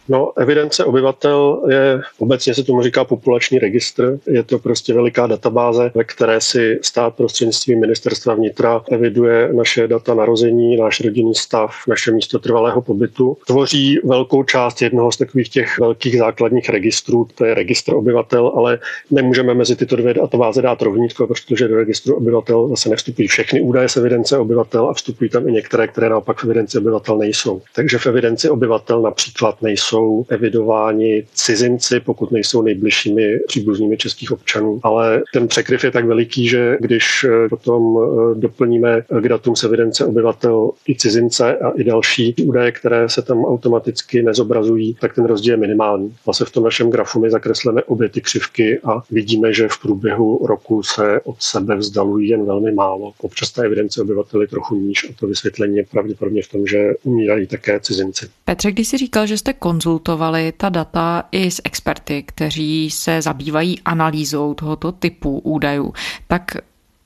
No, 0.09 0.31
evidence 0.37 0.85
obyvatel 0.85 1.63
je, 1.69 2.01
obecně 2.19 2.53
se 2.53 2.63
tomu 2.63 2.81
říká 2.81 3.03
populační 3.03 3.59
registr. 3.59 4.19
Je 4.27 4.43
to 4.43 4.59
prostě 4.59 4.93
veliká 4.93 5.27
databáze, 5.27 5.91
ve 5.95 6.03
které 6.03 6.41
si 6.41 6.79
stát 6.81 7.15
prostřednictvím 7.15 7.79
ministerstva 7.79 8.33
vnitra 8.33 8.81
eviduje 8.91 9.53
naše 9.53 9.87
data 9.87 10.13
narození, 10.13 10.77
náš 10.77 11.01
rodinný 11.03 11.35
stav, 11.35 11.75
naše 11.87 12.11
místo 12.11 12.39
trvalého 12.39 12.81
pobytu. 12.81 13.37
Tvoří 13.47 13.99
velkou 14.03 14.43
část 14.43 14.81
jednoho 14.81 15.11
z 15.11 15.17
takových 15.17 15.49
těch 15.49 15.79
velkých 15.79 16.17
základních 16.17 16.69
registrů, 16.69 17.27
to 17.35 17.45
je 17.45 17.53
registr 17.53 17.93
obyvatel, 17.93 18.51
ale 18.55 18.79
nemůžeme 19.11 19.53
mezi 19.53 19.75
tyto 19.75 19.95
dvě 19.95 20.13
databáze 20.13 20.61
dát 20.61 20.81
rovnítko, 20.81 21.27
protože 21.27 21.67
do 21.67 21.75
registru 21.75 22.15
obyvatel 22.15 22.67
zase 22.67 22.89
nevstupují 22.89 23.27
všechny 23.27 23.61
údaje 23.61 23.89
z 23.89 23.97
evidence 23.97 24.37
obyvatel 24.37 24.89
a 24.89 24.93
vstupují 24.93 25.29
tam 25.29 25.47
i 25.47 25.51
některé, 25.51 25.87
které 25.87 26.09
naopak 26.09 26.39
v 26.39 26.43
evidenci 26.43 26.77
obyvatel 26.77 27.17
nejsou. 27.17 27.61
Takže 27.75 27.97
v 27.97 28.07
evidenci 28.07 28.49
obyvatel 28.49 29.01
například 29.01 29.61
nejsou 29.61 29.96
jsou 29.97 30.25
evidováni 30.29 31.23
cizinci, 31.33 31.99
pokud 31.99 32.31
nejsou 32.31 32.61
nejbližšími 32.61 33.39
příbuznými 33.47 33.97
českých 33.97 34.31
občanů. 34.31 34.79
Ale 34.83 35.23
ten 35.33 35.47
překryv 35.47 35.83
je 35.83 35.91
tak 35.91 36.05
veliký, 36.05 36.47
že 36.47 36.77
když 36.79 37.25
eh, 37.29 37.49
potom 37.49 37.97
eh, 37.97 38.39
doplníme 38.39 39.01
k 39.21 39.29
datům 39.29 39.55
z 39.55 39.63
evidence 39.63 40.05
obyvatel 40.05 40.69
i 40.89 40.95
cizince 40.95 41.57
a 41.57 41.69
i 41.69 41.83
další 41.83 42.35
údaje, 42.43 42.71
které 42.71 43.09
se 43.09 43.21
tam 43.21 43.45
automaticky 43.45 44.23
nezobrazují, 44.23 44.97
tak 45.01 45.15
ten 45.15 45.25
rozdíl 45.25 45.53
je 45.53 45.57
minimální. 45.57 46.15
Vlastně 46.25 46.45
v 46.45 46.51
tom 46.51 46.63
našem 46.63 46.89
grafu 46.89 47.19
my 47.19 47.31
zakresleme 47.31 47.83
obě 47.83 48.09
ty 48.09 48.21
křivky 48.21 48.79
a 48.83 49.01
vidíme, 49.11 49.53
že 49.53 49.67
v 49.67 49.81
průběhu 49.81 50.47
roku 50.47 50.83
se 50.83 51.21
od 51.23 51.35
sebe 51.39 51.75
vzdalují 51.75 52.29
jen 52.29 52.45
velmi 52.45 52.71
málo. 52.71 53.13
Občas 53.21 53.51
ta 53.51 53.63
evidence 53.63 54.01
obyvatel 54.01 54.41
je 54.41 54.47
trochu 54.47 54.75
níž 54.75 55.09
a 55.09 55.13
to 55.19 55.27
vysvětlení 55.27 55.77
je 55.77 55.85
pravděpodobně 55.91 56.41
v 56.43 56.51
tom, 56.51 56.67
že 56.67 56.93
umírají 57.03 57.47
také 57.47 57.79
cizinci. 57.79 58.25
Petře, 58.45 58.71
když 58.71 58.87
jsi 58.87 58.97
říkal, 58.97 59.27
že 59.27 59.37
jste 59.37 59.53
konzul 59.53 59.86
konzultovali 59.87 60.51
ta 60.57 60.69
data 60.69 61.23
i 61.31 61.51
s 61.51 61.61
experty, 61.63 62.23
kteří 62.23 62.89
se 62.91 63.21
zabývají 63.21 63.81
analýzou 63.85 64.53
tohoto 64.53 64.91
typu 64.91 65.39
údajů, 65.39 65.93
tak 66.27 66.57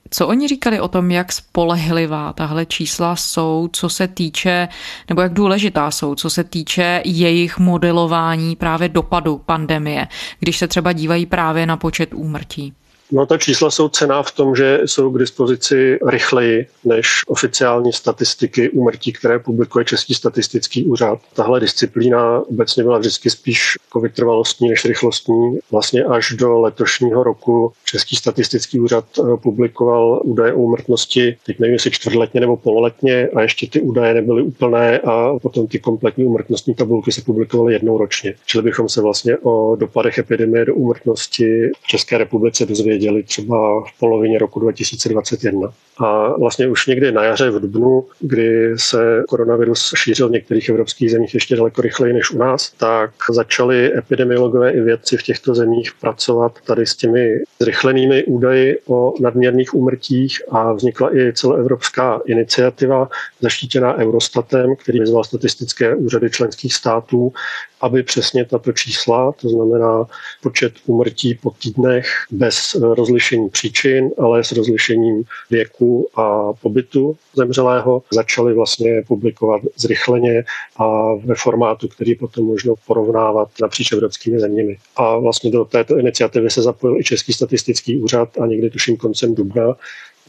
co 0.10 0.28
oni 0.28 0.48
říkali 0.48 0.80
o 0.80 0.88
tom, 0.88 1.12
jak 1.12 1.32
spolehlivá 1.32 2.34
tahle 2.34 2.66
čísla 2.66 3.16
jsou, 3.16 3.70
co 3.74 3.90
se 3.90 4.08
týče, 4.08 4.68
nebo 5.10 5.22
jak 5.22 5.34
důležitá 5.34 5.92
jsou, 5.92 6.16
co 6.16 6.30
se 6.30 6.44
týče 6.44 7.02
jejich 7.06 7.60
modelování 7.60 8.56
právě 8.56 8.90
dopadu 8.90 9.38
pandemie, 9.38 10.08
když 10.40 10.58
se 10.58 10.68
třeba 10.68 10.94
dívají 10.94 11.26
právě 11.26 11.66
na 11.66 11.78
počet 11.78 12.14
úmrtí? 12.14 12.74
No 13.14 13.26
ta 13.26 13.38
čísla 13.38 13.72
jsou 13.72 13.90
cená 13.90 14.24
v 14.24 14.32
tom, 14.32 14.56
že 14.56 14.80
jsou 14.86 15.12
k 15.12 15.20
dispozici 15.20 16.00
rychleji 16.10 16.68
než 16.86 17.22
oficiální 17.28 17.94
statistiky 17.94 18.70
úmrtí, 18.70 19.14
které 19.14 19.40
publikuje 19.40 19.86
Český 19.86 20.14
statistický 20.14 20.86
úřad. 20.86 21.20
Tahle 21.34 21.60
disciplína 21.60 22.40
obecně 22.50 22.84
byla 22.84 22.98
vždycky 22.98 23.30
spíš 23.30 23.78
jako 23.88 24.00
vytrvalostní 24.00 24.70
než 24.70 24.86
rychlostní. 24.86 25.60
Vlastně 25.72 26.04
až 26.04 26.32
do 26.32 26.60
letošního 26.60 27.24
roku 27.24 27.74
Český 27.86 28.16
statistický 28.16 28.80
úřad 28.80 29.06
eh, 29.20 29.38
publikoval 29.38 30.22
údaje 30.24 30.54
o 30.54 30.58
úmrtnosti, 30.58 31.38
teď 31.46 31.60
nevím, 31.60 31.74
jestli 31.74 31.92
čtvrtletně 31.92 32.40
nebo 32.40 32.58
pololetně, 32.58 33.28
a 33.28 33.42
ještě 33.42 33.68
ty 33.68 33.82
údaje 33.82 34.14
nebyly 34.14 34.42
úplné 34.42 35.00
a 35.00 35.40
potom 35.42 35.68
ty 35.68 35.80
kompletní 35.80 36.26
úmrtnostní 36.26 36.76
tabulky 36.76 37.12
se 37.12 37.22
publikovaly 37.22 37.74
jednou 37.74 37.98
ročně. 37.98 38.34
Čili 38.46 38.64
bychom 38.64 38.90
se 38.90 39.02
vlastně 39.02 39.38
o 39.38 39.76
dopadech 39.76 40.18
epidemie 40.18 40.66
do 40.66 40.76
úmrtnosti 40.76 41.70
v 41.82 41.88
České 41.88 42.18
republice 42.18 42.66
dozvěděli 42.66 43.01
věděli 43.02 43.24
třeba 43.24 43.82
v 43.82 44.00
polovině 44.00 44.40
roku 44.40 44.60
2021. 44.60 45.74
A 45.98 46.38
vlastně 46.40 46.68
už 46.68 46.88
někdy 46.88 47.12
na 47.12 47.24
jaře 47.24 47.50
v 47.50 47.60
Dubnu, 47.60 48.06
kdy 48.20 48.74
se 48.76 49.24
koronavirus 49.28 49.94
šířil 49.96 50.30
v 50.30 50.32
některých 50.32 50.70
evropských 50.70 51.12
zemích 51.12 51.34
ještě 51.34 51.56
daleko 51.56 51.82
rychleji 51.82 52.14
než 52.14 52.32
u 52.32 52.38
nás, 52.38 52.72
tak 52.72 53.12
začali 53.30 53.98
epidemiologové 53.98 54.72
i 54.72 54.82
vědci 54.82 55.18
v 55.18 55.24
těchto 55.24 55.56
zemích 55.56 55.92
pracovat 56.02 56.60
tady 56.66 56.86
s 56.86 56.96
těmi 56.96 57.36
zrychlenými 57.60 58.24
údaji 58.24 58.80
o 58.88 59.14
nadměrných 59.22 59.74
úmrtích 59.74 60.42
a 60.50 60.74
vznikla 60.74 61.18
i 61.18 61.34
celoevropská 61.34 62.22
iniciativa 62.26 63.10
zaštítěná 63.42 63.98
Eurostatem, 63.98 64.76
který 64.76 65.00
vyzval 65.00 65.24
statistické 65.24 65.96
úřady 65.96 66.30
členských 66.30 66.74
států, 66.74 67.34
aby 67.82 68.04
přesně 68.04 68.46
tato 68.46 68.72
čísla, 68.72 69.32
to 69.32 69.50
znamená 69.50 70.06
počet 70.42 70.74
úmrtí 70.86 71.40
po 71.42 71.52
týdnech 71.62 72.08
bez 72.32 72.76
rozlišení 72.96 73.50
příčin, 73.50 74.12
ale 74.18 74.44
s 74.44 74.52
rozlišením 74.52 75.24
věku 75.50 76.08
a 76.16 76.54
pobytu 76.54 77.16
zemřelého, 77.36 78.04
začaly 78.14 78.54
vlastně 78.54 79.04
publikovat 79.08 79.62
zrychleně 79.78 80.44
a 80.78 81.16
ve 81.16 81.36
formátu, 81.36 81.88
který 81.88 82.16
potom 82.16 82.46
možno 82.46 82.74
porovnávat 82.88 83.50
napříč 83.62 83.92
evropskými 83.92 84.40
zeměmi. 84.40 84.78
A 84.96 85.18
vlastně 85.18 85.52
do 85.52 85.66
této 85.66 85.98
iniciativy 85.98 86.50
se 86.50 86.62
zapojil 86.62 86.98
i 87.00 87.04
Český 87.04 87.34
statistický 87.34 87.98
úřad 87.98 88.30
a 88.40 88.46
někdy 88.46 88.70
tuším 88.70 88.98
koncem 88.98 89.36
dubna 89.36 89.76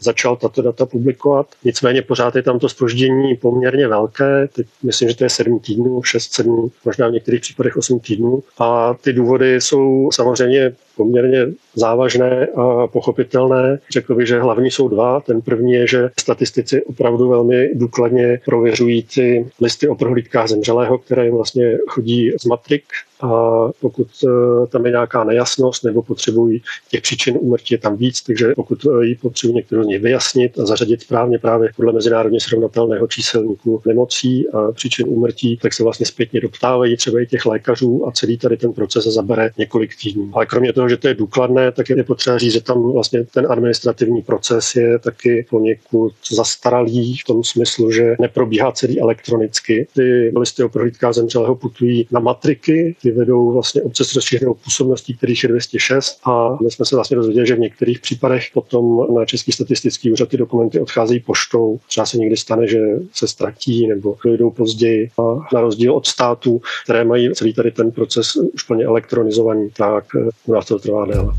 začal 0.03 0.35
tato 0.35 0.61
data 0.61 0.85
publikovat. 0.85 1.47
Nicméně 1.63 2.01
pořád 2.01 2.35
je 2.35 2.43
tam 2.43 2.59
to 2.59 2.69
spoždění 2.69 3.35
poměrně 3.35 3.87
velké. 3.87 4.47
Teď 4.53 4.67
myslím, 4.83 5.09
že 5.09 5.15
to 5.15 5.23
je 5.23 5.29
7 5.29 5.59
týdnů, 5.59 5.99
6-7, 5.99 6.71
možná 6.85 7.07
v 7.07 7.11
některých 7.11 7.41
případech 7.41 7.77
8 7.77 7.99
týdnů. 7.99 8.43
A 8.59 8.93
ty 8.93 9.13
důvody 9.13 9.61
jsou 9.61 10.09
samozřejmě 10.13 10.75
poměrně 10.97 11.47
závažné 11.75 12.47
a 12.55 12.87
pochopitelné. 12.87 13.79
Řekl 13.91 14.15
bych, 14.15 14.27
že 14.27 14.41
hlavní 14.41 14.71
jsou 14.71 14.87
dva. 14.87 15.19
Ten 15.19 15.41
první 15.41 15.73
je, 15.73 15.87
že 15.87 16.09
statistici 16.19 16.83
opravdu 16.83 17.29
velmi 17.29 17.69
důkladně 17.73 18.39
prověřují 18.45 19.03
ty 19.03 19.45
listy 19.61 19.87
o 19.87 19.95
prohlídkách 19.95 20.47
zemřelého, 20.47 20.97
které 20.97 21.25
jim 21.25 21.35
vlastně 21.35 21.77
chodí 21.87 22.31
z 22.41 22.45
matrik 22.45 22.83
a 23.23 23.69
pokud 23.81 24.07
eh, 24.23 24.67
tam 24.67 24.85
je 24.85 24.91
nějaká 24.91 25.23
nejasnost 25.23 25.83
nebo 25.83 26.01
potřebují 26.01 26.61
těch 26.89 27.01
příčin 27.01 27.37
úmrtí 27.39 27.73
je 27.73 27.77
tam 27.77 27.97
víc, 27.97 28.21
takže 28.21 28.53
pokud 28.55 28.85
eh, 28.85 29.05
ji 29.05 29.15
potřebují 29.15 29.55
některou 29.55 29.83
z 29.83 29.87
nich 29.87 30.01
vyjasnit 30.01 30.59
a 30.59 30.65
zařadit 30.65 31.01
správně 31.01 31.39
právě 31.39 31.69
podle 31.75 31.93
mezinárodně 31.93 32.39
srovnatelného 32.39 33.07
číselníku 33.07 33.81
nemocí 33.85 34.49
a 34.49 34.71
příčin 34.71 35.05
úmrtí, 35.09 35.57
tak 35.61 35.73
se 35.73 35.83
vlastně 35.83 36.05
zpětně 36.05 36.41
doptávají 36.41 36.97
třeba 36.97 37.21
i 37.21 37.25
těch 37.25 37.45
lékařů 37.45 38.07
a 38.07 38.11
celý 38.11 38.37
tady 38.37 38.57
ten 38.57 38.73
proces 38.73 39.05
zabere 39.05 39.51
několik 39.57 39.91
týdnů. 40.01 40.31
Ale 40.33 40.45
kromě 40.45 40.73
toho, 40.73 40.82
že 40.89 40.97
to 40.97 41.07
je 41.07 41.13
důkladné, 41.13 41.71
tak 41.71 41.89
je 41.89 42.03
potřeba 42.03 42.37
říct, 42.37 42.53
že 42.53 42.61
tam 42.61 42.91
vlastně 42.91 43.23
ten 43.23 43.47
administrativní 43.49 44.21
proces 44.21 44.75
je 44.75 44.99
taky 44.99 45.45
poněkud 45.49 46.13
zastaralý 46.31 47.17
v 47.17 47.23
tom 47.23 47.43
smyslu, 47.43 47.91
že 47.91 48.15
neprobíhá 48.19 48.71
celý 48.71 49.01
elektronicky. 49.01 49.87
Ty 49.95 50.33
listy 50.37 50.63
o 50.63 50.69
prohlídkách 50.69 51.13
zemřelého 51.13 51.55
putují 51.55 52.07
na 52.11 52.19
matriky, 52.19 52.95
ty 53.01 53.11
vedou 53.11 53.53
vlastně 53.53 53.81
obce 53.81 54.05
s 54.05 54.15
rozšířenou 54.15 54.53
působností, 54.53 55.17
kterých 55.17 55.43
je 55.43 55.49
206 55.49 56.19
a 56.25 56.57
my 56.63 56.71
jsme 56.71 56.85
se 56.85 56.95
vlastně 56.95 57.17
dozvěděli, 57.17 57.47
že 57.47 57.55
v 57.55 57.59
některých 57.59 57.99
případech 57.99 58.43
potom 58.53 59.15
na 59.15 59.25
Český 59.25 59.51
statistický 59.51 60.11
úřad 60.11 60.29
ty 60.29 60.37
dokumenty 60.37 60.79
odcházejí 60.79 61.19
poštou. 61.19 61.79
Třeba 61.87 62.05
se 62.05 62.17
někdy 62.17 62.37
stane, 62.37 62.67
že 62.67 62.79
se 63.13 63.27
ztratí 63.27 63.87
nebo 63.87 64.15
dojdou 64.25 64.49
později 64.49 65.09
a 65.19 65.55
na 65.55 65.61
rozdíl 65.61 65.95
od 65.95 66.07
států, 66.07 66.61
které 66.83 67.03
mají 67.03 67.33
celý 67.33 67.53
tady 67.53 67.71
ten 67.71 67.91
proces 67.91 68.35
už 68.35 68.63
plně 68.63 68.85
elektronizovaný, 68.85 69.69
tak 69.77 70.05
u 70.45 70.53
nás 70.53 70.65
to 70.65 70.72
trvá 70.79 71.05
déle. 71.05 71.33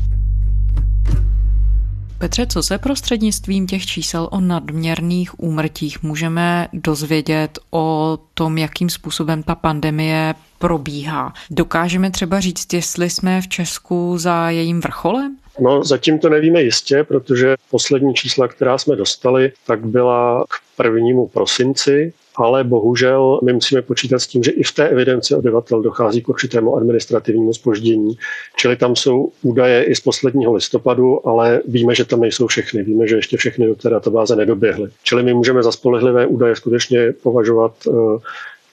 Petře, 2.17 2.47
co 2.47 2.63
se 2.63 2.77
prostřednictvím 2.77 3.67
těch 3.67 3.85
čísel 3.85 4.29
o 4.31 4.39
nadměrných 4.39 5.39
úmrtích 5.39 6.03
můžeme 6.03 6.67
dozvědět 6.73 7.59
o 7.71 8.17
tom, 8.33 8.57
jakým 8.57 8.89
způsobem 8.89 9.43
ta 9.43 9.55
pandemie 9.55 10.35
probíhá? 10.59 11.33
Dokážeme 11.51 12.11
třeba 12.11 12.39
říct, 12.39 12.73
jestli 12.73 13.09
jsme 13.09 13.41
v 13.41 13.47
Česku 13.47 14.17
za 14.17 14.49
jejím 14.49 14.81
vrcholem? 14.81 15.37
No, 15.59 15.83
zatím 15.83 16.19
to 16.19 16.29
nevíme 16.29 16.61
jistě, 16.61 17.03
protože 17.03 17.55
poslední 17.71 18.13
čísla, 18.13 18.47
která 18.47 18.77
jsme 18.77 18.95
dostali, 18.95 19.51
tak 19.67 19.85
byla 19.85 20.45
k 20.49 20.77
prvnímu 20.77 21.27
prosinci, 21.27 22.13
ale 22.37 22.63
bohužel 22.63 23.39
my 23.43 23.53
musíme 23.53 23.81
počítat 23.81 24.19
s 24.19 24.27
tím, 24.27 24.43
že 24.43 24.51
i 24.51 24.63
v 24.63 24.71
té 24.71 24.89
evidenci 24.89 25.35
obyvatel 25.35 25.81
dochází 25.81 26.21
k 26.21 26.29
určitému 26.29 26.75
administrativnímu 26.75 27.53
spoždění. 27.53 28.17
Čili 28.55 28.75
tam 28.75 28.95
jsou 28.95 29.31
údaje 29.41 29.83
i 29.83 29.95
z 29.95 29.99
posledního 29.99 30.53
listopadu, 30.53 31.27
ale 31.27 31.61
víme, 31.67 31.95
že 31.95 32.05
tam 32.05 32.21
nejsou 32.21 32.47
všechny. 32.47 32.83
Víme, 32.83 33.07
že 33.07 33.15
ještě 33.15 33.37
všechny 33.37 33.67
do 33.67 33.75
té 33.75 33.89
databáze 33.89 34.35
nedoběhly. 34.35 34.89
Čili 35.03 35.23
my 35.23 35.33
můžeme 35.33 35.63
za 35.63 35.71
spolehlivé 35.71 36.25
údaje 36.25 36.55
skutečně 36.55 37.13
považovat 37.23 37.73
eh, 37.87 37.91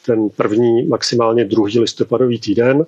ten 0.06 0.28
první, 0.28 0.86
maximálně 0.86 1.44
druhý 1.44 1.78
listopadový 1.78 2.40
týden. 2.40 2.86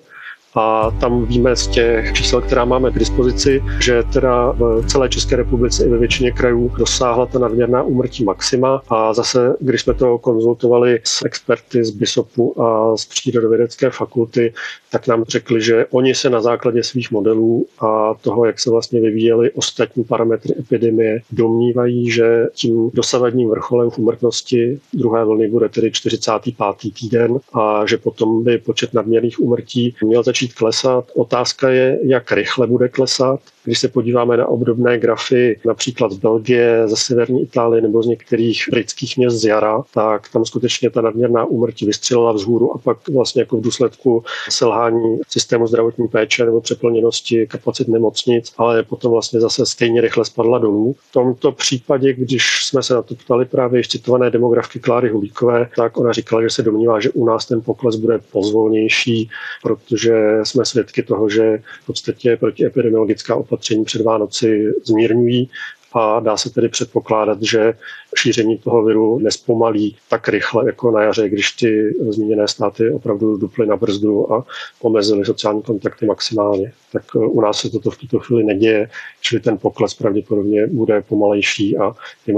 A 0.55 0.91
tam 0.91 1.25
víme 1.25 1.55
z 1.55 1.67
těch 1.67 2.13
čísel, 2.13 2.41
která 2.41 2.65
máme 2.65 2.91
k 2.91 2.99
dispozici, 2.99 3.63
že 3.81 4.03
teda 4.13 4.51
v 4.51 4.83
celé 4.87 5.09
České 5.09 5.35
republice 5.35 5.85
i 5.85 5.89
ve 5.89 5.97
většině 5.97 6.31
krajů 6.31 6.71
dosáhla 6.77 7.25
ta 7.25 7.39
nadměrná 7.39 7.83
úmrtí 7.83 8.23
maxima. 8.23 8.81
A 8.89 9.13
zase, 9.13 9.55
když 9.59 9.81
jsme 9.81 9.93
to 9.93 10.17
konzultovali 10.17 10.99
s 11.03 11.25
experty 11.25 11.85
z 11.85 11.89
BISOPu 11.89 12.61
a 12.61 12.97
z 12.97 13.05
přírodovědecké 13.05 13.89
fakulty, 13.89 14.53
tak 14.91 15.07
nám 15.07 15.23
řekli, 15.23 15.61
že 15.61 15.85
oni 15.91 16.15
se 16.15 16.29
na 16.29 16.41
základě 16.41 16.83
svých 16.83 17.11
modelů 17.11 17.65
a 17.79 18.13
toho, 18.21 18.45
jak 18.45 18.59
se 18.59 18.69
vlastně 18.71 19.01
vyvíjely 19.01 19.51
ostatní 19.51 20.03
parametry 20.03 20.55
epidemie, 20.59 21.21
domnívají, 21.31 22.11
že 22.11 22.47
tím 22.53 22.91
dosavadním 22.93 23.49
vrcholem 23.49 23.89
v 23.89 23.97
úmrtnosti 23.97 24.79
druhé 24.93 25.25
vlny 25.25 25.47
bude 25.47 25.69
tedy 25.69 25.91
45. 25.91 26.55
týden 27.01 27.37
a 27.53 27.85
že 27.85 27.97
potom 27.97 28.43
by 28.43 28.57
počet 28.57 28.93
nadměrných 28.93 29.39
úmrtí 29.39 29.95
měl 30.03 30.23
začít 30.23 30.44
začít 30.45 30.57
klesat. 30.57 31.11
Otázka 31.15 31.69
je, 31.69 31.99
jak 32.03 32.31
rychle 32.31 32.67
bude 32.67 32.89
klesat. 32.89 33.39
Když 33.65 33.79
se 33.79 33.87
podíváme 33.87 34.37
na 34.37 34.47
obdobné 34.47 34.97
grafy 34.99 35.59
například 35.65 36.11
z 36.11 36.17
Belgie, 36.17 36.87
ze 36.87 36.95
severní 36.95 37.41
Itálie 37.41 37.81
nebo 37.81 38.03
z 38.03 38.07
některých 38.07 38.63
britských 38.71 39.17
měst 39.17 39.35
z 39.35 39.45
jara, 39.45 39.83
tak 39.93 40.29
tam 40.29 40.45
skutečně 40.45 40.89
ta 40.89 41.01
nadměrná 41.01 41.45
úmrtí 41.45 41.85
vystřelila 41.85 42.31
vzhůru 42.31 42.75
a 42.75 42.77
pak 42.77 42.97
vlastně 43.09 43.41
jako 43.41 43.57
v 43.57 43.61
důsledku 43.61 44.23
selhání 44.49 45.19
systému 45.29 45.67
zdravotní 45.67 46.07
péče 46.07 46.45
nebo 46.45 46.61
přeplněnosti 46.61 47.47
kapacit 47.47 47.87
nemocnic, 47.87 48.53
ale 48.57 48.83
potom 48.83 49.11
vlastně 49.11 49.39
zase 49.39 49.65
stejně 49.65 50.01
rychle 50.01 50.25
spadla 50.25 50.57
dolů. 50.57 50.95
V 51.09 51.13
tomto 51.13 51.51
případě, 51.51 52.13
když 52.13 52.65
jsme 52.65 52.83
se 52.83 52.93
na 52.93 53.01
to 53.01 53.15
ptali 53.15 53.45
právě 53.45 53.79
ještě 53.79 53.97
citované 53.97 54.29
demografky 54.29 54.79
Kláry 54.79 55.09
Hulíkové, 55.09 55.69
tak 55.75 55.97
ona 55.97 56.11
říkala, 56.11 56.41
že 56.41 56.49
se 56.49 56.63
domnívá, 56.63 56.99
že 56.99 57.09
u 57.09 57.25
nás 57.25 57.45
ten 57.45 57.61
pokles 57.61 57.95
bude 57.95 58.19
pozvolnější, 58.31 59.29
protože 59.63 60.39
jsme 60.43 60.65
svědky 60.65 61.03
toho, 61.03 61.29
že 61.29 61.61
v 61.83 61.85
podstatě 61.85 62.37
protiepidemiologická 62.37 63.35
opatření 63.35 63.54
před 63.85 64.01
Vánoci 64.01 64.73
zmírňují 64.83 65.49
a 65.93 66.19
dá 66.19 66.37
se 66.37 66.49
tedy 66.49 66.69
předpokládat, 66.69 67.43
že 67.43 67.73
šíření 68.17 68.57
toho 68.57 68.83
viru 68.83 69.19
nespomalí 69.19 69.97
tak 70.09 70.29
rychle 70.29 70.65
jako 70.65 70.91
na 70.91 71.01
jaře, 71.01 71.29
když 71.29 71.51
ty 71.51 71.95
zmíněné 72.09 72.47
státy 72.47 72.91
opravdu 72.91 73.37
duply 73.37 73.67
na 73.67 73.77
brzdu 73.77 74.33
a 74.33 74.45
omezily 74.81 75.25
sociální 75.25 75.61
kontakty 75.61 76.05
maximálně. 76.05 76.73
Tak 76.91 77.03
u 77.15 77.41
nás 77.41 77.59
se 77.59 77.69
toto 77.69 77.91
v 77.91 77.97
tuto 77.97 78.19
chvíli 78.19 78.43
neděje, 78.43 78.89
čili 79.21 79.41
ten 79.41 79.57
pokles 79.57 79.93
pravděpodobně 79.93 80.67
bude 80.67 81.01
pomalejší 81.01 81.77
a 81.77 81.95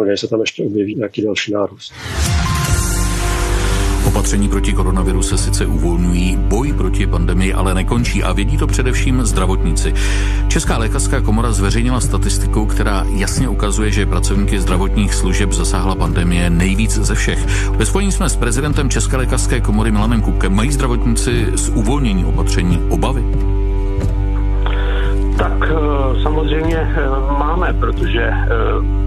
že 0.10 0.18
se 0.18 0.28
tam 0.28 0.42
ještě 0.42 0.64
objeví 0.64 0.96
nějaký 0.96 1.22
další 1.22 1.54
nárůst. 1.54 1.94
Opatření 4.28 4.50
proti 4.50 4.74
koronaviru 4.74 5.24
se 5.24 5.38
sice 5.38 5.66
uvolňují, 5.66 6.36
boj 6.36 6.74
proti 6.74 7.08
pandemii 7.08 7.54
ale 7.54 7.74
nekončí 7.74 8.24
a 8.24 8.34
vědí 8.34 8.58
to 8.58 8.68
především 8.68 9.26
zdravotníci. 9.26 9.94
Česká 10.48 10.78
lékařská 10.78 11.22
komora 11.22 11.52
zveřejnila 11.52 12.02
statistiku, 12.02 12.66
která 12.66 13.06
jasně 13.10 13.50
ukazuje, 13.50 13.92
že 13.92 14.06
pracovníky 14.06 14.60
zdravotních 14.60 15.14
služeb 15.14 15.54
zasáhla 15.54 15.96
pandemie 15.96 16.50
nejvíc 16.50 16.92
ze 16.92 17.16
všech. 17.16 17.70
Ve 17.70 17.86
spojení 17.86 18.12
jsme 18.12 18.30
s 18.30 18.36
prezidentem 18.36 18.90
České 18.90 19.18
lékařské 19.18 19.62
komory 19.62 19.92
Milanem 19.92 20.22
Kupkem. 20.22 20.56
Mají 20.56 20.72
zdravotníci 20.72 21.46
z 21.56 21.70
uvolnění 21.70 22.26
opatření 22.26 22.80
obavy? 22.90 23.24
Tak 25.38 25.72
eh, 25.72 26.22
samozřejmě 26.24 26.78
eh, 26.78 27.10
máme, 27.40 27.74
protože 27.74 28.24
eh, 28.24 28.48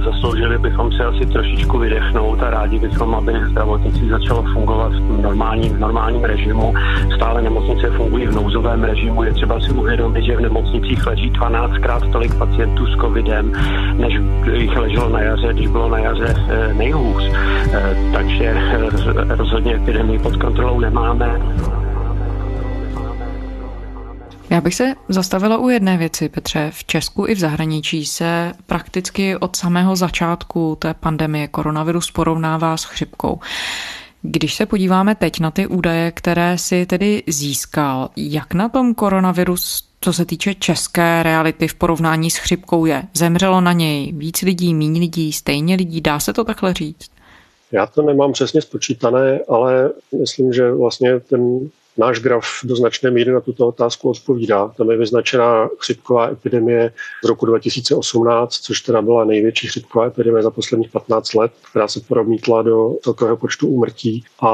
zasloužili 0.05 0.59
bychom 0.59 0.93
se 0.93 1.05
asi 1.05 1.27
trošičku 1.27 1.79
vydechnout 1.79 2.43
a 2.43 2.51
rádi 2.51 2.79
bychom, 2.79 3.15
aby 3.15 3.33
zdravotnictví 3.51 4.09
začalo 4.09 4.43
fungovat 4.43 4.93
v 4.93 5.23
normálním, 5.23 5.73
v 5.73 5.79
normálním 5.79 6.25
režimu. 6.25 6.75
Stále 7.17 7.43
nemocnice 7.43 7.91
fungují 7.91 8.27
v 8.27 8.35
nouzovém 8.35 8.85
režimu. 8.85 9.23
Je 9.23 9.33
třeba 9.33 9.61
si 9.61 9.73
uvědomit, 9.73 10.25
že 10.25 10.37
v 10.37 10.41
nemocnicích 10.41 11.07
leží 11.07 11.31
12krát 11.31 12.13
tolik 12.13 12.35
pacientů 12.35 12.87
s 12.87 12.97
covidem, 13.01 13.53
než 13.99 14.15
jich 14.53 14.77
leželo 14.77 15.09
na 15.09 15.21
jaře, 15.21 15.49
když 15.53 15.67
bylo 15.67 15.89
na 15.89 15.99
jaře 15.99 16.35
nejhůř. 16.73 17.31
Takže 18.13 18.55
rozhodně 19.29 19.75
epidemii 19.75 20.19
pod 20.19 20.37
kontrolou 20.37 20.81
nemáme. 20.81 21.41
Já 24.51 24.61
bych 24.61 24.75
se 24.75 24.95
zastavila 25.09 25.57
u 25.57 25.69
jedné 25.69 25.97
věci, 25.97 26.29
Petře. 26.29 26.71
V 26.75 26.85
Česku 26.85 27.27
i 27.27 27.35
v 27.35 27.39
zahraničí 27.39 28.07
se 28.07 28.53
prakticky 28.67 29.37
od 29.37 29.57
samého 29.57 29.97
začátku 29.97 30.77
té 30.81 30.95
pandemie 30.95 31.49
koronavirus 31.49 32.11
porovnává 32.11 32.77
s 32.77 32.85
chřipkou. 32.85 33.41
Když 34.23 34.55
se 34.55 34.67
podíváme 34.67 35.15
teď 35.15 35.41
na 35.41 35.51
ty 35.51 35.67
údaje, 35.67 36.11
které 36.11 36.59
si 36.59 36.87
tedy 36.87 37.23
získal, 37.27 38.11
jak 38.17 38.55
na 38.55 38.69
tom 38.69 38.95
koronavirus, 38.95 39.85
co 40.01 40.13
se 40.13 40.25
týče 40.25 40.55
české 40.55 41.23
reality 41.23 41.69
v 41.69 41.75
porovnání 41.75 42.31
s 42.31 42.37
chřipkou 42.37 42.87
je? 42.87 43.03
Zemřelo 43.15 43.61
na 43.61 43.73
něj 43.73 44.13
víc 44.13 44.43
lidí, 44.43 44.75
méně 44.75 45.01
lidí, 45.01 45.33
stejně 45.33 45.75
lidí, 45.75 46.01
dá 46.01 46.21
se 46.21 46.33
to 46.33 46.45
takhle 46.45 46.75
říct? 46.75 47.11
Já 47.73 47.87
to 47.87 48.03
nemám 48.03 48.33
přesně 48.33 48.63
spočítané, 48.63 49.41
ale 49.49 49.91
myslím, 50.21 50.53
že 50.53 50.73
vlastně 50.73 51.21
ten 51.21 51.71
náš 52.01 52.21
graf 52.21 52.47
do 52.65 52.77
značné 52.77 53.11
míry 53.11 53.33
na 53.33 53.41
tuto 53.41 53.69
otázku 53.69 54.11
odpovídá. 54.11 54.69
Tam 54.69 54.91
je 54.91 54.97
vyznačená 54.97 55.69
chřipková 55.79 56.29
epidemie 56.29 56.93
z 57.25 57.29
roku 57.29 57.47
2018, 57.47 58.55
což 58.55 58.81
teda 58.81 59.03
byla 59.03 59.25
největší 59.25 59.67
chřipková 59.67 60.07
epidemie 60.07 60.43
za 60.43 60.51
posledních 60.51 60.91
15 60.91 61.35
let, 61.35 61.53
která 61.71 61.89
se 61.89 62.01
promítla 62.01 62.63
do 62.63 62.97
celkového 63.03 63.37
počtu 63.37 63.69
úmrtí 63.69 64.25
a 64.43 64.53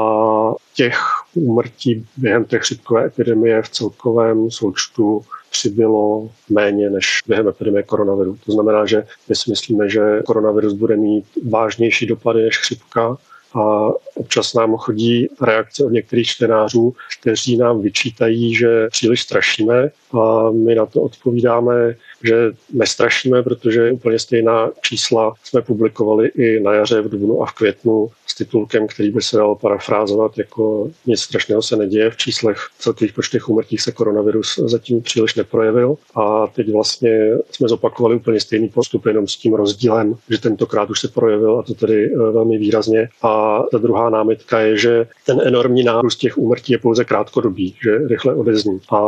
těch 0.75 0.99
úmrtí 1.33 2.05
během 2.17 2.45
té 2.45 2.59
chřipkové 2.59 3.05
epidemie 3.05 3.61
v 3.61 3.69
celkovém 3.69 4.51
součtu 4.51 5.21
přibylo 5.51 6.29
méně 6.49 6.89
než 6.89 7.21
během 7.27 7.47
epidemie 7.47 7.83
koronaviru. 7.83 8.37
To 8.45 8.51
znamená, 8.51 8.85
že 8.85 9.03
my 9.29 9.35
si 9.35 9.49
myslíme, 9.49 9.89
že 9.89 10.21
koronavirus 10.25 10.73
bude 10.73 10.95
mít 10.95 11.25
vážnější 11.49 12.05
dopady 12.05 12.43
než 12.43 12.57
chřipka 12.57 13.17
a 13.53 13.89
občas 14.15 14.53
nám 14.53 14.77
chodí 14.77 15.27
reakce 15.41 15.85
od 15.85 15.91
některých 15.91 16.27
čtenářů, 16.27 16.95
kteří 17.21 17.57
nám 17.57 17.81
vyčítají, 17.81 18.55
že 18.55 18.87
příliš 18.91 19.21
strašíme. 19.21 19.89
A 20.13 20.51
my 20.51 20.75
na 20.75 20.85
to 20.85 21.01
odpovídáme, 21.01 21.95
že 22.23 22.51
nestrašíme, 22.73 23.43
protože 23.43 23.91
úplně 23.91 24.19
stejná 24.19 24.69
čísla 24.81 25.33
jsme 25.43 25.61
publikovali 25.61 26.27
i 26.27 26.59
na 26.59 26.73
jaře, 26.73 27.01
v 27.01 27.09
dubnu 27.09 27.41
a 27.41 27.45
v 27.45 27.53
květnu 27.53 28.09
s 28.27 28.35
titulkem, 28.35 28.87
který 28.87 29.11
by 29.11 29.21
se 29.21 29.37
dal 29.37 29.55
parafrázovat 29.55 30.37
jako 30.37 30.89
nic 31.05 31.19
strašného 31.21 31.61
se 31.61 31.75
neděje. 31.75 32.09
V 32.09 32.17
číslech 32.17 32.57
celkových 32.79 33.13
počtech 33.13 33.49
úmrtí 33.49 33.77
se 33.77 33.91
koronavirus 33.91 34.59
zatím 34.65 35.01
příliš 35.01 35.35
neprojevil 35.35 35.95
a 36.15 36.47
teď 36.47 36.71
vlastně 36.71 37.31
jsme 37.51 37.67
zopakovali 37.67 38.15
úplně 38.15 38.39
stejný 38.39 38.69
postup, 38.69 39.05
jenom 39.05 39.27
s 39.27 39.37
tím 39.37 39.53
rozdílem, 39.53 40.15
že 40.29 40.41
tentokrát 40.41 40.89
už 40.89 40.99
se 40.99 41.07
projevil 41.07 41.59
a 41.59 41.63
to 41.63 41.73
tedy 41.73 42.11
eh, 42.13 42.17
velmi 42.17 42.57
výrazně. 42.57 43.09
A 43.21 43.63
ta 43.71 43.77
druhá 43.77 44.09
námitka 44.09 44.59
je, 44.59 44.77
že 44.77 45.07
ten 45.25 45.41
enormní 45.43 45.83
nárůst 45.83 46.15
těch 46.15 46.37
úmrtí 46.37 46.71
je 46.73 46.77
pouze 46.77 47.05
krátkodobý, 47.05 47.75
že 47.83 47.97
rychle 48.07 48.35
odezní. 48.35 48.79
A 48.91 49.01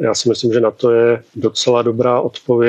já 0.00 0.14
si 0.14 0.28
myslím, 0.28 0.52
že 0.52 0.60
na 0.60 0.70
to 0.70 0.90
je 0.90 1.22
docela 1.36 1.82
dobrá 1.82 2.20
odpověď, 2.20 2.63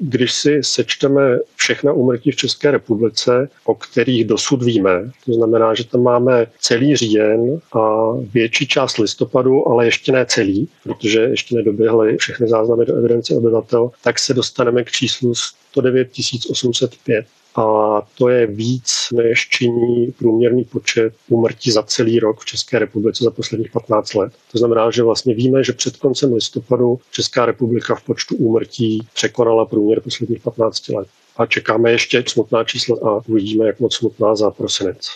když 0.00 0.32
si 0.32 0.62
sečteme 0.62 1.38
všechna 1.56 1.92
úmrtí 1.92 2.30
v 2.30 2.36
České 2.36 2.70
republice, 2.70 3.48
o 3.64 3.74
kterých 3.74 4.24
dosud 4.24 4.62
víme. 4.62 5.10
To 5.26 5.32
znamená, 5.32 5.74
že 5.74 5.84
tam 5.84 6.02
máme 6.02 6.46
celý 6.60 6.96
říjen 6.96 7.60
a 7.72 8.12
větší 8.32 8.66
část 8.66 8.98
listopadu, 8.98 9.68
ale 9.68 9.84
ještě 9.84 10.12
ne 10.12 10.26
celý, 10.26 10.68
protože 10.82 11.20
ještě 11.20 11.54
nedoběhly 11.54 12.16
všechny 12.16 12.48
záznamy 12.48 12.86
do 12.86 12.96
evidence 12.96 13.36
obyvatel, 13.36 13.90
tak 14.02 14.18
se 14.18 14.34
dostaneme 14.34 14.84
k 14.84 14.90
číslu 14.90 15.34
109 15.34 16.08
805 16.50 17.26
a 17.56 18.02
to 18.18 18.28
je 18.28 18.46
víc, 18.46 19.08
než 19.12 19.48
činí 19.48 20.12
průměrný 20.18 20.64
počet 20.64 21.14
úmrtí 21.28 21.70
za 21.70 21.82
celý 21.82 22.20
rok 22.20 22.40
v 22.40 22.44
České 22.44 22.78
republice 22.78 23.24
za 23.24 23.30
posledních 23.30 23.70
15 23.70 24.14
let. 24.14 24.32
To 24.52 24.58
znamená, 24.58 24.90
že 24.90 25.02
vlastně 25.02 25.34
víme, 25.34 25.64
že 25.64 25.72
před 25.72 25.96
koncem 25.96 26.34
listopadu 26.34 27.00
Česká 27.10 27.46
republika 27.46 27.94
v 27.94 28.02
počtu 28.02 28.36
úmrtí 28.36 29.06
překonala 29.14 29.64
průměr 29.64 30.00
posledních 30.00 30.42
15 30.42 30.88
let. 30.88 31.08
a 31.36 31.46
čekáme 31.46 31.90
ještě 31.90 32.24
smutná 32.26 32.64
čísla 32.64 32.96
a 33.02 33.20
uvidíme, 33.28 33.66
jak 33.66 33.80
moc 33.80 33.94
smutná 33.94 34.34
za 34.34 34.50
prosinec. 34.50 35.08